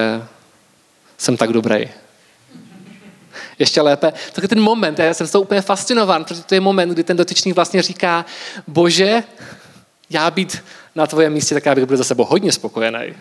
[1.18, 1.90] jsem tak dobrý.
[3.60, 6.62] Ještě lépe, tak je ten moment, já jsem z toho úplně fascinován, protože to je
[6.62, 8.26] moment, kdy ten dotyčný vlastně říká,
[8.68, 9.24] bože,
[10.10, 10.64] já být
[10.96, 13.16] na tvojem místě, tak já bych byl za sebou hodně spokojený.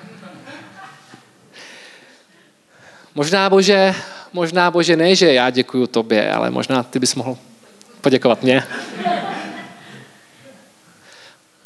[3.18, 3.94] Možná, bože,
[4.32, 7.38] možná, bože, ne, že já děkuju tobě, ale možná ty bys mohl
[8.00, 8.62] poděkovat mě.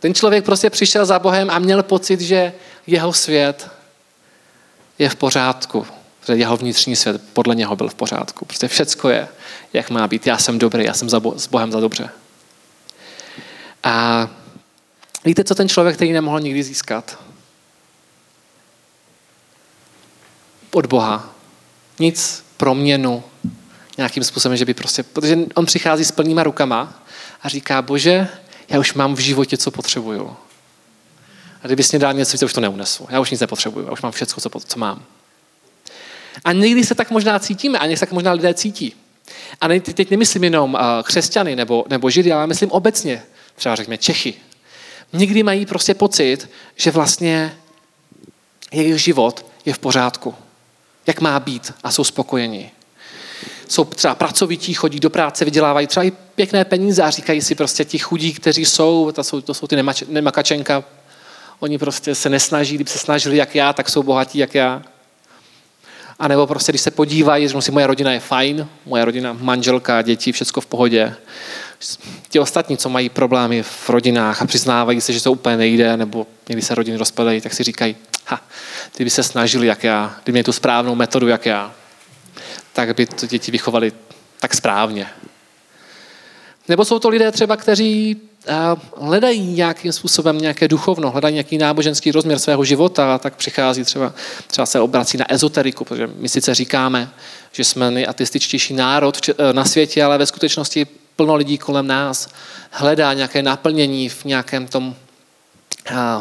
[0.00, 2.52] Ten člověk prostě přišel za Bohem a měl pocit, že
[2.86, 3.70] jeho svět
[4.98, 5.86] je v pořádku.
[6.26, 8.44] Že jeho vnitřní svět podle něho byl v pořádku.
[8.44, 9.28] Prostě všecko je,
[9.72, 10.26] jak má být.
[10.26, 12.10] Já jsem dobrý, já jsem za Bo- s Bohem za dobře.
[13.82, 14.28] A
[15.24, 17.18] víte, co ten člověk, který nemohl nikdy získat?
[20.70, 21.41] Od Boha.
[22.02, 23.22] Nic proměnu
[23.96, 27.02] nějakým způsobem, že by prostě, protože on přichází s plnýma rukama
[27.42, 28.28] a říká, bože,
[28.68, 30.36] já už mám v životě, co potřebuju.
[31.62, 33.06] A kdybys mě dal něco, už to neunesu.
[33.10, 35.04] Já už nic nepotřebuju, já už mám všechno, co, co mám.
[36.44, 38.94] A někdy se tak možná cítíme, a někdy se tak možná lidé cítí.
[39.60, 43.22] A teď nemyslím jenom křesťany nebo, nebo židy, ale myslím obecně,
[43.54, 44.34] třeba řekněme Čechy.
[45.12, 47.58] Někdy mají prostě pocit, že vlastně
[48.72, 50.34] jejich život je v pořádku.
[51.06, 52.70] Jak má být a jsou spokojeni
[53.72, 57.84] jsou třeba pracovití, chodí do práce, vydělávají třeba i pěkné peníze a říkají si prostě
[57.84, 60.84] ti chudí, kteří jsou, to jsou, to jsou ty nemač, nemakačenka,
[61.60, 64.82] oni prostě se nesnaží, kdyby se snažili jak já, tak jsou bohatí jak já.
[66.18, 70.02] A nebo prostě, když se podívají, že si moje rodina je fajn, moje rodina, manželka,
[70.02, 71.14] děti, všechno v pohodě.
[72.28, 76.26] Ti ostatní, co mají problémy v rodinách a přiznávají se, že to úplně nejde, nebo
[76.48, 78.40] někdy se rodiny rozpadají, tak si říkají, ha,
[78.92, 81.72] ty by se snažili jak já, kdyby měli tu správnou metodu jak já
[82.72, 83.92] tak by to děti vychovali
[84.40, 85.08] tak správně.
[86.68, 88.54] Nebo jsou to lidé třeba, kteří eh,
[88.96, 94.14] hledají nějakým způsobem nějaké duchovno, hledají nějaký náboženský rozměr svého života tak přichází třeba,
[94.46, 97.11] třeba se obrací na ezoteriku, protože my sice říkáme,
[97.52, 102.28] že jsme nejatističtější národ eh, na světě, ale ve skutečnosti plno lidí kolem nás
[102.70, 104.94] hledá nějaké naplnění v nějakém tom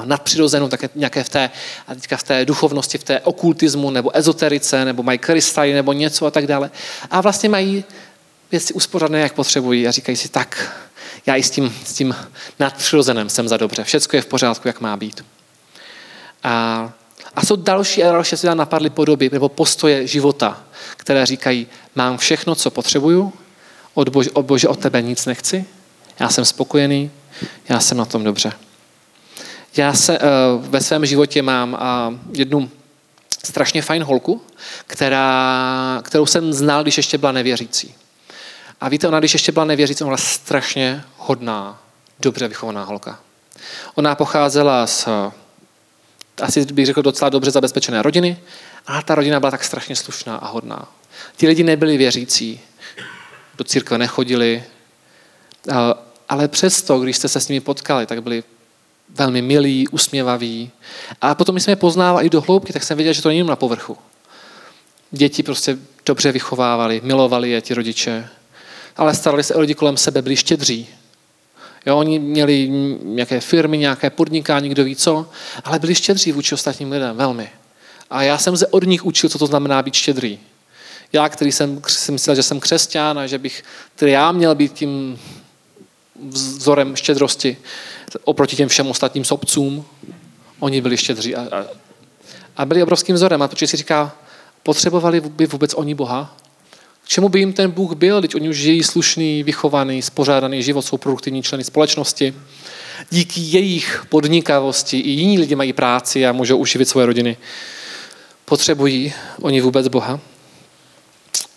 [0.05, 1.49] nadpřirozenou, také nějaké v té,
[1.87, 6.25] a teďka v té duchovnosti, v té okultismu nebo ezoterice, nebo mají krystaly nebo něco
[6.25, 6.71] a tak dále.
[7.11, 7.83] A vlastně mají
[8.51, 10.71] věci uspořádné, jak potřebují a říkají si tak,
[11.25, 12.15] já i s tím, s tím
[12.59, 13.83] nadpřirozeným jsem za dobře.
[13.83, 15.25] Všecko je v pořádku, jak má být.
[16.43, 16.93] A,
[17.35, 20.63] a jsou další a další, se napadly podoby nebo postoje života,
[20.97, 23.33] které říkají, mám všechno, co potřebuju,
[23.93, 25.65] od Bože, od Bože od tebe nic nechci,
[26.19, 27.11] já jsem spokojený,
[27.69, 28.53] já jsem na tom dobře.
[29.77, 30.25] Já se uh,
[30.65, 32.69] ve svém životě mám uh, jednu
[33.45, 34.41] strašně fajn holku,
[34.87, 37.95] která, kterou jsem znal, když ještě byla nevěřící.
[38.81, 41.81] A víte, ona, když ještě byla nevěřící, ona byla strašně hodná,
[42.19, 43.19] dobře vychovaná holka.
[43.95, 45.07] Ona pocházela z
[46.41, 48.37] asi bych řekl docela dobře zabezpečené rodiny,
[48.87, 50.87] ale ta rodina byla tak strašně slušná a hodná.
[51.37, 52.59] Ti lidi nebyli věřící,
[53.57, 54.63] do církve nechodili,
[56.29, 58.43] ale přesto, když jste se s nimi potkali, tak byli
[59.15, 60.71] velmi milí, usměvaví.
[61.21, 63.55] A potom, když jsme je poznávali do hloubky, tak jsem věděl, že to není na
[63.55, 63.97] povrchu.
[65.11, 68.29] Děti prostě dobře vychovávali, milovali je ti rodiče,
[68.97, 70.87] ale starali se o lidi kolem sebe, byli štědří.
[71.85, 72.69] Jo, oni měli
[73.03, 75.29] nějaké firmy, nějaké podnikání, kdo ví co,
[75.63, 77.49] ale byli štědří vůči ostatním lidem, velmi.
[78.09, 80.39] A já jsem se od nich učil, co to znamená být štědrý.
[81.13, 83.63] Já, který jsem si myslel, že jsem křesťan a že bych,
[83.95, 85.19] který já měl být tím
[86.29, 87.57] vzorem štědrosti
[88.23, 89.85] oproti těm všem ostatním sobcům,
[90.59, 91.65] oni byli štědří a,
[92.57, 93.41] a, byli obrovským vzorem.
[93.41, 94.15] A protože si říká,
[94.63, 96.37] potřebovali by vůbec oni Boha?
[97.03, 98.21] K čemu by jim ten Bůh byl?
[98.21, 102.33] Teď oni už žijí slušný, vychovaný, spořádaný život, jsou produktivní členy společnosti.
[103.09, 107.37] Díky jejich podnikavosti i jiní lidi mají práci a můžou uživit svoje rodiny.
[108.45, 110.19] Potřebují oni vůbec Boha?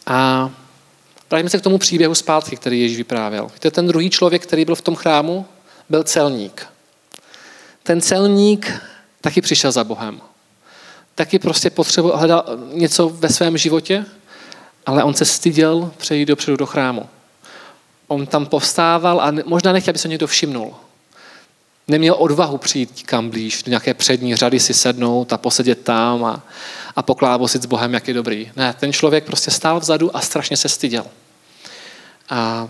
[0.07, 0.51] A
[1.31, 3.51] vrátíme se k tomu příběhu zpátky, který Ježíš vyprávěl.
[3.55, 5.47] Víte, ten druhý člověk, který byl v tom chrámu,
[5.89, 6.66] byl celník.
[7.82, 8.82] Ten celník
[9.20, 10.20] taky přišel za Bohem.
[11.14, 14.05] Taky prostě potřeboval, hledal něco ve svém životě,
[14.87, 17.09] ale on se styděl přejít dopředu do chrámu.
[18.07, 20.74] On tam povstával a možná nechtěl, aby se někdo všimnul.
[21.89, 26.43] Neměl odvahu přijít kam blíž, do nějaké přední řady si sednout a posedět tam a,
[26.97, 28.53] a poklábosit s Bohem, jak je dobrý.
[28.57, 31.07] Ne, ten člověk prostě stál vzadu a strašně se styděl.
[32.30, 32.68] A,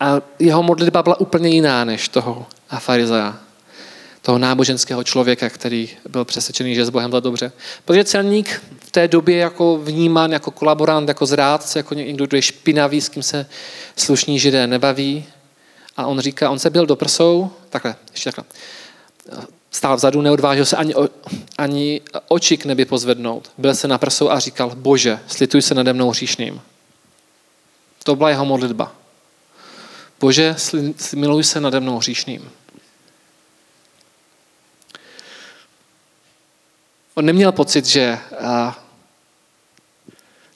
[0.00, 3.38] a jeho modlitba byla úplně jiná než toho a farizea
[4.24, 7.52] toho náboženského člověka, který byl přesvědčený, že s Bohem byl dobře.
[7.84, 12.42] Protože celník v té době jako vnímán jako kolaborant, jako zrádce, jako někdo, kdo je
[12.42, 13.46] špinavý, s kým se
[13.96, 15.24] slušní židé nebaví.
[15.96, 18.44] A on říká, on se byl do prsou, takhle, ještě takhle,
[19.70, 20.94] stál vzadu, neodvážil se ani,
[21.58, 23.50] ani oči k nebi pozvednout.
[23.58, 26.60] Byl se na prsou a říkal, bože, slituj se nade mnou hříšným.
[28.04, 28.92] To byla jeho modlitba.
[30.24, 30.56] Bože,
[31.14, 32.50] miluj se nade mnou hříšným.
[37.14, 38.18] On neměl pocit, že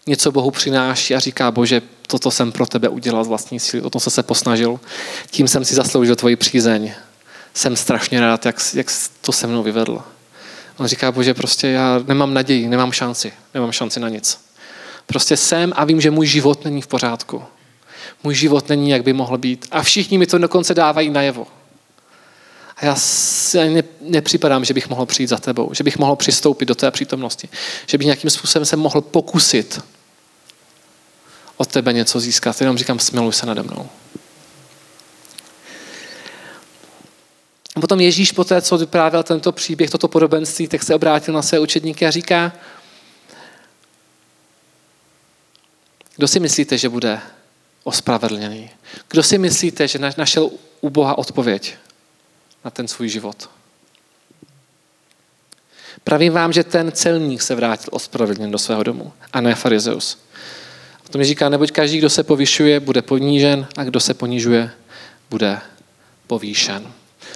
[0.07, 3.91] něco Bohu přináší a říká, bože, toto jsem pro tebe udělal z vlastní síly, o
[3.91, 4.81] tom jsem se posnažil,
[5.31, 6.93] tím jsem si zasloužil tvoji přízeň.
[7.55, 8.87] Jsem strašně rád, jak, jak
[9.21, 10.03] to se mnou vyvedl.
[10.77, 14.41] On říká, bože, prostě já nemám naději, nemám šanci, nemám šanci na nic.
[15.07, 17.45] Prostě jsem a vím, že můj život není v pořádku.
[18.23, 19.67] Můj život není, jak by mohl být.
[19.71, 21.47] A všichni mi to dokonce dávají najevo.
[22.77, 26.69] A já si ani nepřipadám, že bych mohl přijít za tebou, že bych mohl přistoupit
[26.69, 27.49] do té přítomnosti,
[27.87, 29.81] že bych nějakým způsobem se mohl pokusit
[31.57, 32.61] od tebe něco získat.
[32.61, 33.89] Jenom říkám, smiluj se nade mnou.
[37.77, 41.43] A potom Ježíš po té, co vyprávěl tento příběh, toto podobenství, tak se obrátil na
[41.43, 42.53] své učedníky a říká,
[46.17, 47.21] kdo si myslíte, že bude
[47.85, 48.71] ospravedlněný?
[49.09, 50.51] Kdo si myslíte, že našel
[50.81, 51.77] u Boha odpověď?
[52.65, 53.51] na ten svůj život.
[56.05, 60.19] Pravím vám, že ten celník se vrátil ospravedlněn do svého domu a ne farizeus.
[61.07, 64.71] A to mi říká, neboť každý, kdo se povyšuje, bude ponížen a kdo se ponižuje,
[65.31, 65.61] bude
[66.27, 66.93] povýšen.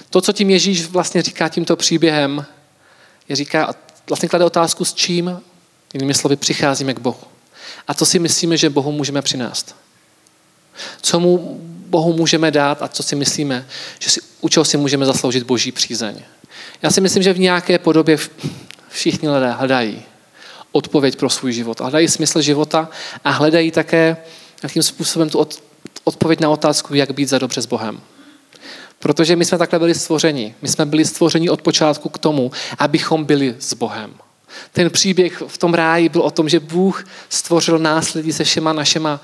[0.09, 2.45] To, co tím Ježíš vlastně říká tímto příběhem,
[3.29, 3.75] je říká,
[4.09, 5.41] vlastně klade otázku, s čím,
[5.93, 7.23] jinými slovy, přicházíme k Bohu.
[7.87, 9.75] A co si myslíme, že Bohu můžeme přinést.
[11.01, 11.59] Co mu
[11.89, 13.65] Bohu můžeme dát a co si myslíme,
[13.99, 16.15] že si, u čeho si můžeme zasloužit boží přízeň.
[16.81, 18.17] Já si myslím, že v nějaké podobě
[18.89, 20.01] všichni lidé hledají
[20.71, 21.81] odpověď pro svůj život.
[21.81, 22.89] Hledají smysl života
[23.23, 24.17] a hledají také
[24.63, 25.47] nějakým způsobem tu
[26.03, 28.01] odpověď na otázku, jak být za dobře s Bohem.
[28.99, 30.55] Protože my jsme takhle byli stvořeni.
[30.61, 34.13] My jsme byli stvořeni od počátku k tomu, abychom byli s Bohem.
[34.71, 38.73] Ten příběh v tom ráji byl o tom, že Bůh stvořil nás lidi se všema
[38.73, 39.21] našima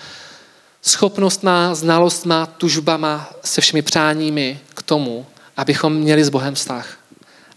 [0.81, 5.25] schopnostma, znalostma, tužbama, se všemi přáními k tomu,
[5.57, 6.97] abychom měli s Bohem vztah.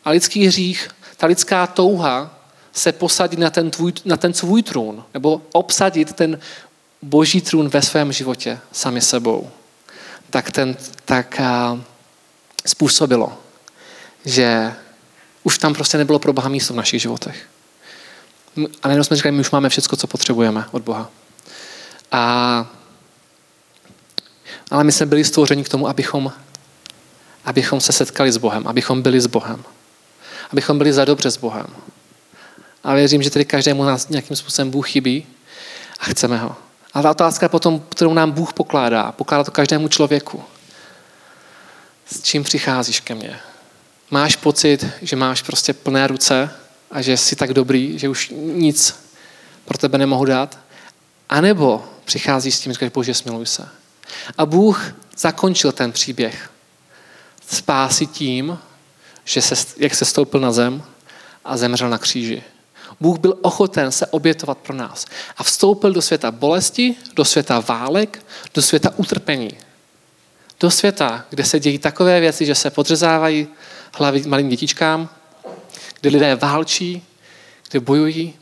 [0.05, 2.39] A lidský hřích, ta lidská touha
[2.73, 6.41] se posadit na ten, tvůj, na ten svůj trůn, nebo obsadit ten
[7.03, 9.51] boží trůn ve svém životě sami sebou,
[10.31, 11.81] tak, ten, tak a,
[12.67, 13.39] způsobilo,
[14.25, 14.75] že
[15.43, 17.49] už tam prostě nebylo pro Boha místo v našich životech.
[18.83, 21.11] A nejenom jsme říkali, my už máme všechno, co potřebujeme od Boha.
[22.13, 22.67] A
[24.73, 26.33] ale my jsme byli stvořeni k tomu, abychom,
[27.45, 29.65] abychom se setkali s Bohem, abychom byli s Bohem.
[30.53, 31.67] Abychom byli za dobře s Bohem.
[32.85, 35.27] A věřím, že tedy každému nás nějakým způsobem Bůh chybí
[35.99, 36.57] a chceme ho.
[36.95, 40.45] A ta otázka potom, kterou nám Bůh pokládá, pokládá to každému člověku.
[42.07, 43.41] S čím přicházíš ke mně?
[44.13, 46.51] máš pocit, že máš prostě plné ruce
[46.91, 48.95] a že jsi tak dobrý, že už nic
[49.65, 50.59] pro tebe nemohu dát.
[51.29, 53.82] A nebo přicházíš s tím, že říkáš, Bože, smiluj se.
[54.39, 56.51] A Bůh zakončil ten příběh
[57.49, 58.59] spásy tím,
[59.25, 60.83] že se, jak se stoupil na zem
[61.45, 62.43] a zemřel na kříži.
[63.01, 65.07] Bůh byl ochoten se obětovat pro nás
[65.37, 69.51] a vstoupil do světa bolesti, do světa válek, do světa utrpení.
[70.61, 73.49] Do světa, kde se dějí takové věci, že se podřezávají
[73.95, 75.09] hlavy malým dětičkám,
[76.01, 77.05] kde lidé válčí,
[77.71, 78.35] kde bojují,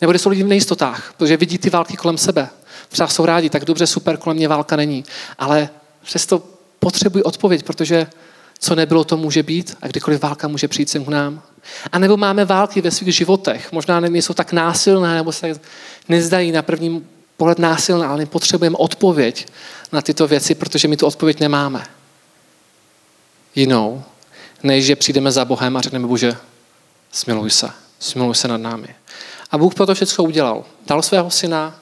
[0.00, 2.48] nebo kde jsou lidi v nejistotách, protože vidí ty války kolem sebe.
[2.90, 5.04] Třeba jsou rádi, tak dobře, super, kolem mě válka není.
[5.38, 5.68] Ale
[6.04, 6.42] přesto
[6.78, 8.06] potřebují odpověď, protože
[8.58, 11.42] co nebylo, to může být a kdykoliv válka může přijít sem k nám.
[11.92, 13.72] A nebo máme války ve svých životech.
[13.72, 15.60] Možná nejsou tak násilné, nebo se
[16.08, 19.46] nezdají na první pohled násilné, ale my potřebujeme odpověď
[19.92, 21.86] na tyto věci, protože my tu odpověď nemáme.
[23.54, 24.02] Jinou,
[24.62, 26.36] než že přijdeme za Bohem a řekneme, Bože,
[27.12, 28.94] smiluj se, smiluj se nad námi.
[29.50, 30.64] A Bůh proto všechno udělal.
[30.86, 31.80] Dal svého syna,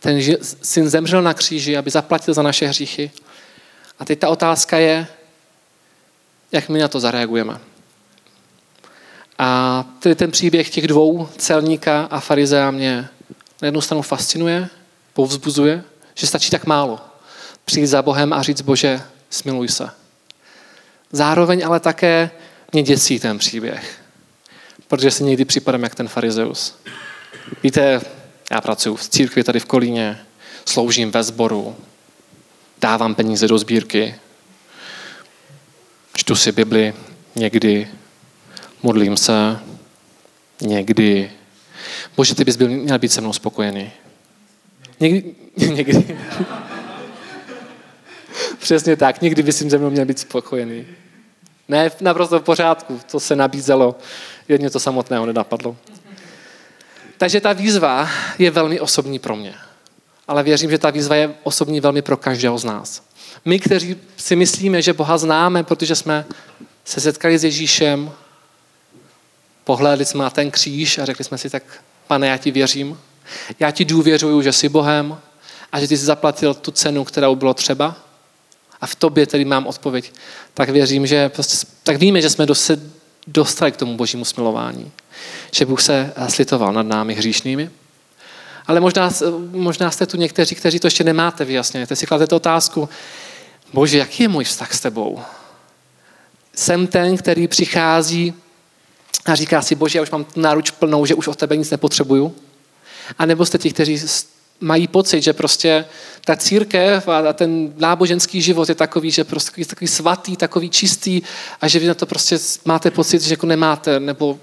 [0.00, 0.20] ten
[0.62, 3.10] syn zemřel na kříži, aby zaplatil za naše hříchy.
[3.98, 5.06] A teď ta otázka je,
[6.52, 7.58] jak my na to zareagujeme.
[9.38, 13.08] A tedy ten příběh těch dvou, celníka a farizea, mě
[13.62, 14.68] na jednu stranu fascinuje,
[15.12, 15.84] povzbuzuje,
[16.14, 17.00] že stačí tak málo.
[17.64, 19.90] Přijít za Bohem a říct, Bože, smiluj se.
[21.12, 22.30] Zároveň ale také
[22.72, 23.98] mě děsí ten příběh,
[24.88, 26.74] protože si někdy připadám jak ten farizeus.
[27.62, 28.00] Víte,
[28.50, 30.18] já pracuji v církvi tady v Kolíně,
[30.64, 31.76] sloužím ve sboru,
[32.80, 34.14] dávám peníze do sbírky,
[36.14, 36.94] čtu si Bibli
[37.34, 37.88] někdy,
[38.82, 39.58] modlím se
[40.60, 41.32] někdy.
[42.16, 43.92] Bože, ty bys byl, měl být se mnou spokojený.
[45.00, 46.18] Někdy, někdy.
[48.58, 50.86] Přesně tak, někdy bys se mnou měl být spokojený.
[51.68, 53.98] Ne, naprosto v pořádku, to se nabízelo,
[54.48, 55.76] jedně to samotného nenapadlo.
[57.18, 58.08] Takže ta výzva
[58.38, 59.54] je velmi osobní pro mě.
[60.28, 63.02] Ale věřím, že ta výzva je osobní velmi pro každého z nás.
[63.44, 66.24] My, kteří si myslíme, že Boha známe, protože jsme
[66.84, 68.12] se setkali s Ježíšem,
[69.64, 71.62] pohlédli jsme na ten kříž a řekli jsme si, tak
[72.06, 72.98] pane, já ti věřím,
[73.60, 75.18] já ti důvěřuju, že jsi Bohem
[75.72, 77.96] a že ty jsi zaplatil tu cenu, kterou bylo třeba
[78.80, 80.12] a v tobě tedy mám odpověď,
[80.54, 82.46] tak věřím, že prostě, tak víme, že jsme
[83.26, 84.92] dostali k tomu božímu smilování.
[85.50, 87.70] Že Bůh se slitoval nad námi hříšnými.
[88.66, 89.10] Ale možná,
[89.50, 91.86] možná jste tu někteří, kteří to ještě nemáte vyjasněné.
[91.86, 92.88] Teď si kladete otázku,
[93.72, 95.20] bože, jaký je můj vztah s tebou?
[96.54, 98.34] Jsem ten, který přichází
[99.26, 102.34] a říká si, bože, já už mám náruč plnou, že už od tebe nic nepotřebuju.
[103.18, 104.00] A nebo jste ti, kteří
[104.60, 105.84] mají pocit, že prostě
[106.24, 111.22] ta církev a ten náboženský život je takový, že prostě takový svatý, takový čistý
[111.60, 114.38] a že vy na to prostě máte pocit, že jako nemáte, nebo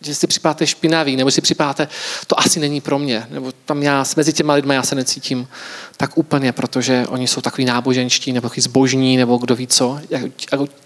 [0.00, 1.88] že si připadáte špinavý, nebo si připadáte,
[2.26, 5.48] to asi není pro mě, nebo tam já, mezi těma lidmi já se necítím
[5.96, 10.00] tak úplně, protože oni jsou takový náboženští, nebo takový zbožní, nebo kdo ví co,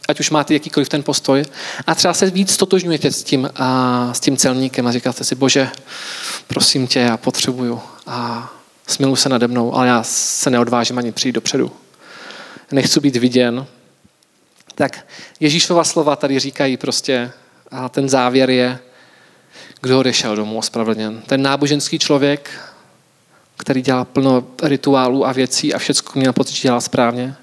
[0.09, 1.45] ať už máte jakýkoliv ten postoj.
[1.87, 5.71] A třeba se víc totožňujete s tím, a, s tím celníkem a říkáte si, bože,
[6.47, 8.51] prosím tě, já potřebuju a
[8.87, 11.73] smiluj se nade mnou, ale já se neodvážím ani přijít dopředu.
[12.73, 13.67] Nechci být viděn.
[14.75, 15.07] Tak
[15.41, 17.33] Ježíšova slova tady říkají prostě,
[17.71, 18.79] a ten závěr je,
[19.83, 21.23] kdo odešel domů ospravedlněn.
[21.27, 22.51] Ten náboženský člověk,
[23.57, 27.35] který dělá plno rituálů a věcí a všechno měl pocit, že dělá správně,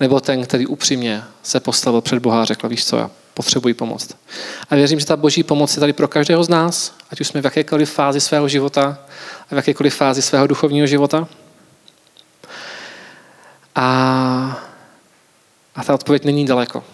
[0.00, 4.08] nebo ten, který upřímně se postavil před Boha a řekl, víš co, já potřebuji pomoc.
[4.70, 7.40] A věřím, že ta boží pomoc je tady pro každého z nás, ať už jsme
[7.40, 8.98] v jakékoliv fázi svého života
[9.50, 11.28] a v jakékoliv fázi svého duchovního života.
[13.74, 13.86] A,
[15.76, 16.84] a ta odpověď není daleko.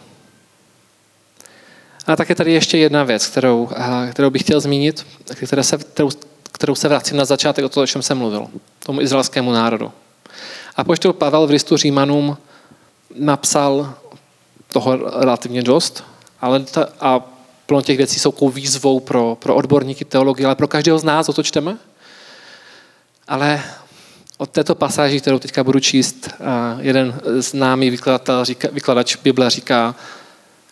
[2.07, 3.69] A také tady ještě jedna věc, kterou,
[4.11, 5.07] kterou bych chtěl zmínit,
[5.47, 6.11] které se, kterou,
[6.53, 8.47] kterou se vracím na začátek o to, o čem jsem mluvil,
[8.79, 9.93] tomu izraelskému národu.
[10.77, 12.37] A poštol Pavel v listu Římanům
[13.15, 13.95] napsal
[14.69, 16.05] toho relativně dost,
[16.41, 17.21] ale ta, a
[17.67, 21.33] plno těch věcí jsou výzvou pro, pro odborníky teologie, ale pro každého z nás, o
[21.33, 21.77] to čteme.
[23.29, 23.63] Ale
[24.39, 26.31] od této pasáži, kterou teďka budu číst,
[26.79, 29.95] jeden známý vykladatel, vykladač Bible říká,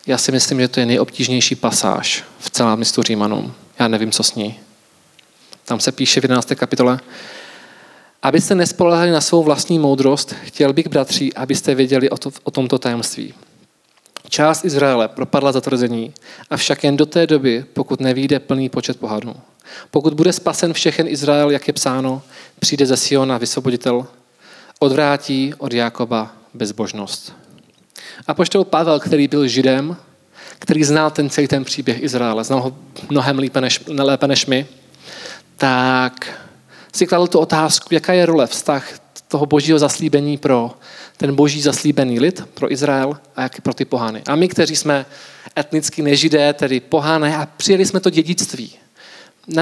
[0.07, 3.53] já si myslím, že to je nejobtížnější pasáž v celém listu Římanům.
[3.79, 4.59] Já nevím, co s ní.
[5.65, 6.51] Tam se píše v 11.
[6.55, 6.99] kapitole,
[8.23, 12.79] Abyste nespolehali na svou vlastní moudrost, chtěl bych, bratři, abyste věděli o, to, o tomto
[12.79, 13.33] tajemství.
[14.29, 16.13] Část Izraele propadla zatvrzení,
[16.49, 19.35] avšak jen do té doby, pokud nevíde plný počet pohadů.
[19.91, 22.21] Pokud bude spasen všechen Izrael, jak je psáno,
[22.59, 24.05] přijde ze Siona vysvoboditel,
[24.79, 27.40] odvrátí od Jákoba bezbožnost.
[28.27, 29.97] A poštol Pavel, který byl židem,
[30.59, 32.77] který znal ten celý ten příběh Izraele, znal ho
[33.09, 34.65] mnohem lépe než, lépe než my,
[35.57, 36.41] tak
[36.93, 38.87] si kladl tu otázku, jaká je role vztah
[39.27, 40.71] toho božího zaslíbení pro
[41.17, 44.21] ten boží zaslíbený lid, pro Izrael a jak pro ty pohany.
[44.27, 45.05] A my, kteří jsme
[45.59, 48.75] etnicky nežidé, tedy pohané, a přijeli jsme to dědictví.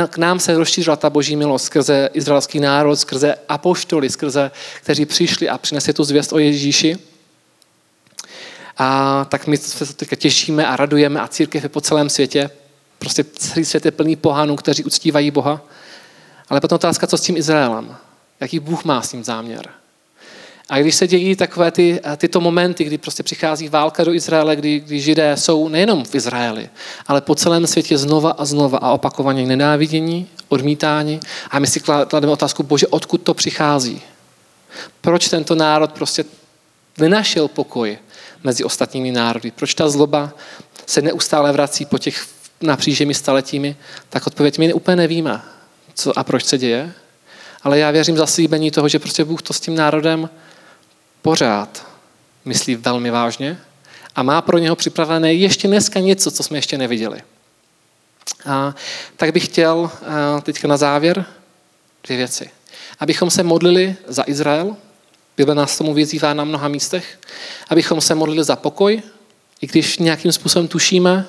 [0.10, 4.52] K nám se rozšířila ta boží milost skrze izraelský národ, skrze apoštoly, skrze,
[4.82, 6.98] kteří přišli a přinesli tu zvěst o Ježíši.
[8.80, 12.50] A tak my se teďka těšíme a radujeme a církev je po celém světě.
[13.00, 15.62] Prostě celý svět je plný pohánů, kteří uctívají Boha.
[16.50, 17.96] Ale potom otázka, co s tím Izraelem?
[18.40, 19.70] Jaký Bůh má s tím záměr?
[20.70, 24.80] A když se dějí takové ty, tyto momenty, kdy prostě přichází válka do Izraele, kdy,
[24.80, 26.70] kdy židé jsou nejenom v Izraeli,
[27.08, 31.20] ale po celém světě znova a znova a opakovaně nenávidění, odmítání.
[31.52, 34.02] A my si klademe otázku, bože, odkud to přichází?
[35.02, 36.26] Proč tento národ prostě
[36.98, 37.98] nenašel pokoj
[38.44, 39.52] mezi ostatními národy?
[39.52, 40.32] Proč ta zloba
[40.86, 42.28] se neustále vrací po těch
[42.62, 43.76] napřížemi staletími?
[44.10, 45.42] Tak odpověď my úplně nevíme,
[45.94, 46.94] co a proč se děje.
[47.64, 50.30] Ale já věřím zaslíbení toho, že prostě Bůh to s tím národem
[51.22, 51.88] pořád
[52.46, 53.60] myslí velmi vážně
[54.16, 57.22] a má pro něho připravené ještě dneska něco, co jsme ještě neviděli.
[58.46, 58.76] A
[59.18, 59.92] tak bych chtěl
[60.44, 61.26] teďka na závěr
[62.04, 62.50] dvě věci.
[63.00, 64.76] Abychom se modlili za Izrael,
[65.40, 67.20] Bible nás tomu vyzývá na mnoha místech,
[67.70, 69.02] abychom se modlili za pokoj,
[69.62, 71.26] i když nějakým způsobem tušíme,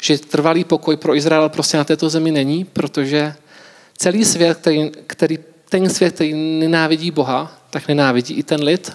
[0.00, 3.34] že trvalý pokoj pro Izrael prostě na této zemi není, protože
[3.98, 8.92] celý svět, který, který, ten svět, který nenávidí Boha, tak nenávidí i ten lid,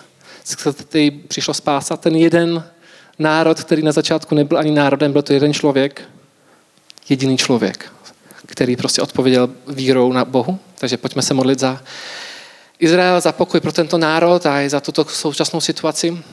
[0.73, 2.63] který přišlo spásat, ten jeden
[3.19, 6.01] národ, který na začátku nebyl ani národem, byl to jeden člověk,
[7.09, 7.91] jediný člověk,
[8.45, 10.59] který prostě odpověděl vírou na Bohu.
[10.79, 11.81] Takže pojďme se modlit za
[12.79, 16.23] Izrael, za pokoj pro tento národ a i za tuto současnou situaci,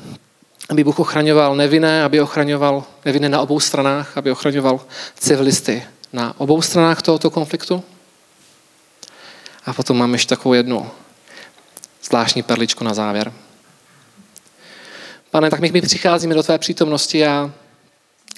[0.68, 4.80] aby Bůh ochraňoval nevinné, aby ochraňoval nevinné na obou stranách, aby ochraňoval
[5.14, 5.82] civilisty
[6.12, 7.84] na obou stranách tohoto konfliktu.
[9.66, 10.90] A potom mám ještě takovou jednu
[12.04, 13.32] zvláštní perličku na závěr.
[15.30, 17.52] Pane, tak my, my přicházíme do tvé přítomnosti a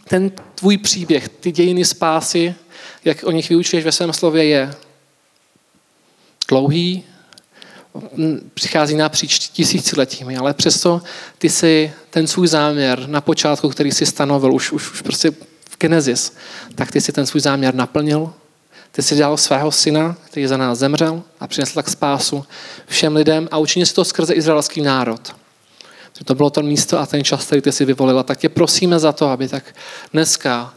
[0.09, 2.55] ten tvůj příběh, ty dějiny spásy,
[3.05, 4.75] jak o nich vyučuješ ve svém slově, je
[6.49, 7.05] dlouhý,
[8.55, 11.03] přichází napříč tisíciletími, ale přesto
[11.38, 15.30] ty si ten svůj záměr na počátku, který si stanovil už, už, už prostě
[15.70, 16.36] v Genesis,
[16.74, 18.32] tak ty si ten svůj záměr naplnil.
[18.93, 22.45] Ty si dal svého syna, který za nás zemřel a přinesl tak spásu
[22.86, 25.32] všem lidem a učinil si to skrze izraelský národ
[26.24, 29.12] to bylo to místo a ten čas, který ty si vyvolila, tak tě prosíme za
[29.12, 29.64] to, aby tak
[30.12, 30.74] dneska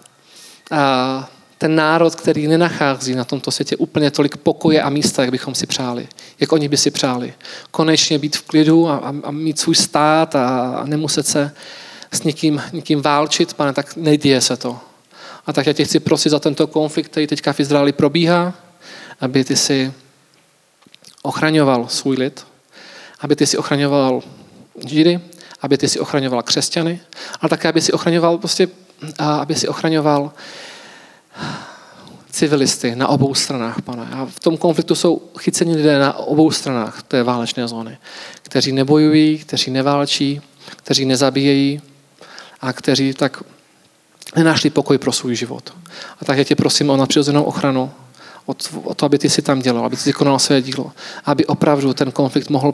[1.58, 5.68] ten národ, který nenachází na tomto světě úplně tolik pokoje a místa, jak bychom si
[5.68, 6.08] přáli,
[6.39, 7.34] jak oni by si přáli.
[7.72, 11.51] Konečně být v klidu a, a, a mít svůj stát a, a nemuset se
[12.12, 14.80] s někým, někým válčit, pane, tak neděje se to.
[15.45, 18.53] A tak já tě chci prosit za tento konflikt, který teďka v Izraeli probíhá,
[19.22, 19.93] aby ty si
[21.22, 22.45] ochraňoval svůj lid,
[23.20, 24.22] aby ty si ochraňoval
[24.88, 25.20] Židy,
[25.62, 26.99] aby ty si ochraňoval křesťany,
[27.41, 28.68] ale také, aby si ochraňoval prostě,
[29.20, 30.32] aby si ochraňoval
[32.32, 34.08] civilisty na obou stranách, pane.
[34.12, 37.98] A v tom konfliktu jsou chyceni lidé na obou stranách té válečné zóny,
[38.42, 40.42] kteří nebojují, kteří neválčí,
[40.76, 41.82] kteří nezabíjejí
[42.62, 43.44] a kteří tak
[44.36, 45.74] nenašli pokoj pro svůj život.
[46.22, 47.92] A tak já tě prosím o nadpřirozenou ochranu,
[48.84, 50.92] o to, aby ty si tam dělal, aby ty si konal své dílo,
[51.26, 52.74] aby opravdu ten konflikt mohl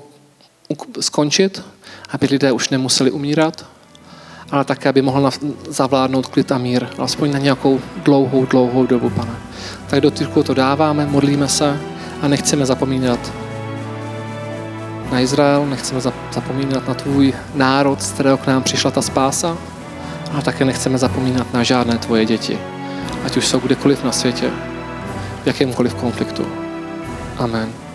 [0.99, 1.61] skončit,
[2.09, 3.65] aby lidé už nemuseli umírat,
[4.51, 5.31] ale také, aby mohl
[5.69, 9.31] zavládnout klid a mír, alespoň na nějakou dlouhou, dlouhou dobu, pane.
[9.87, 11.79] Tak do týrku to dáváme, modlíme se
[12.21, 13.31] a nechceme zapomínat
[15.11, 19.57] na Izrael, nechceme zapomínat na tvůj národ, z kterého k nám přišla ta spása,
[20.33, 22.59] ale také nechceme zapomínat na žádné tvoje děti,
[23.25, 24.49] ať už jsou kdekoliv na světě,
[25.43, 26.45] v jakémkoliv konfliktu.
[27.37, 27.90] Amen.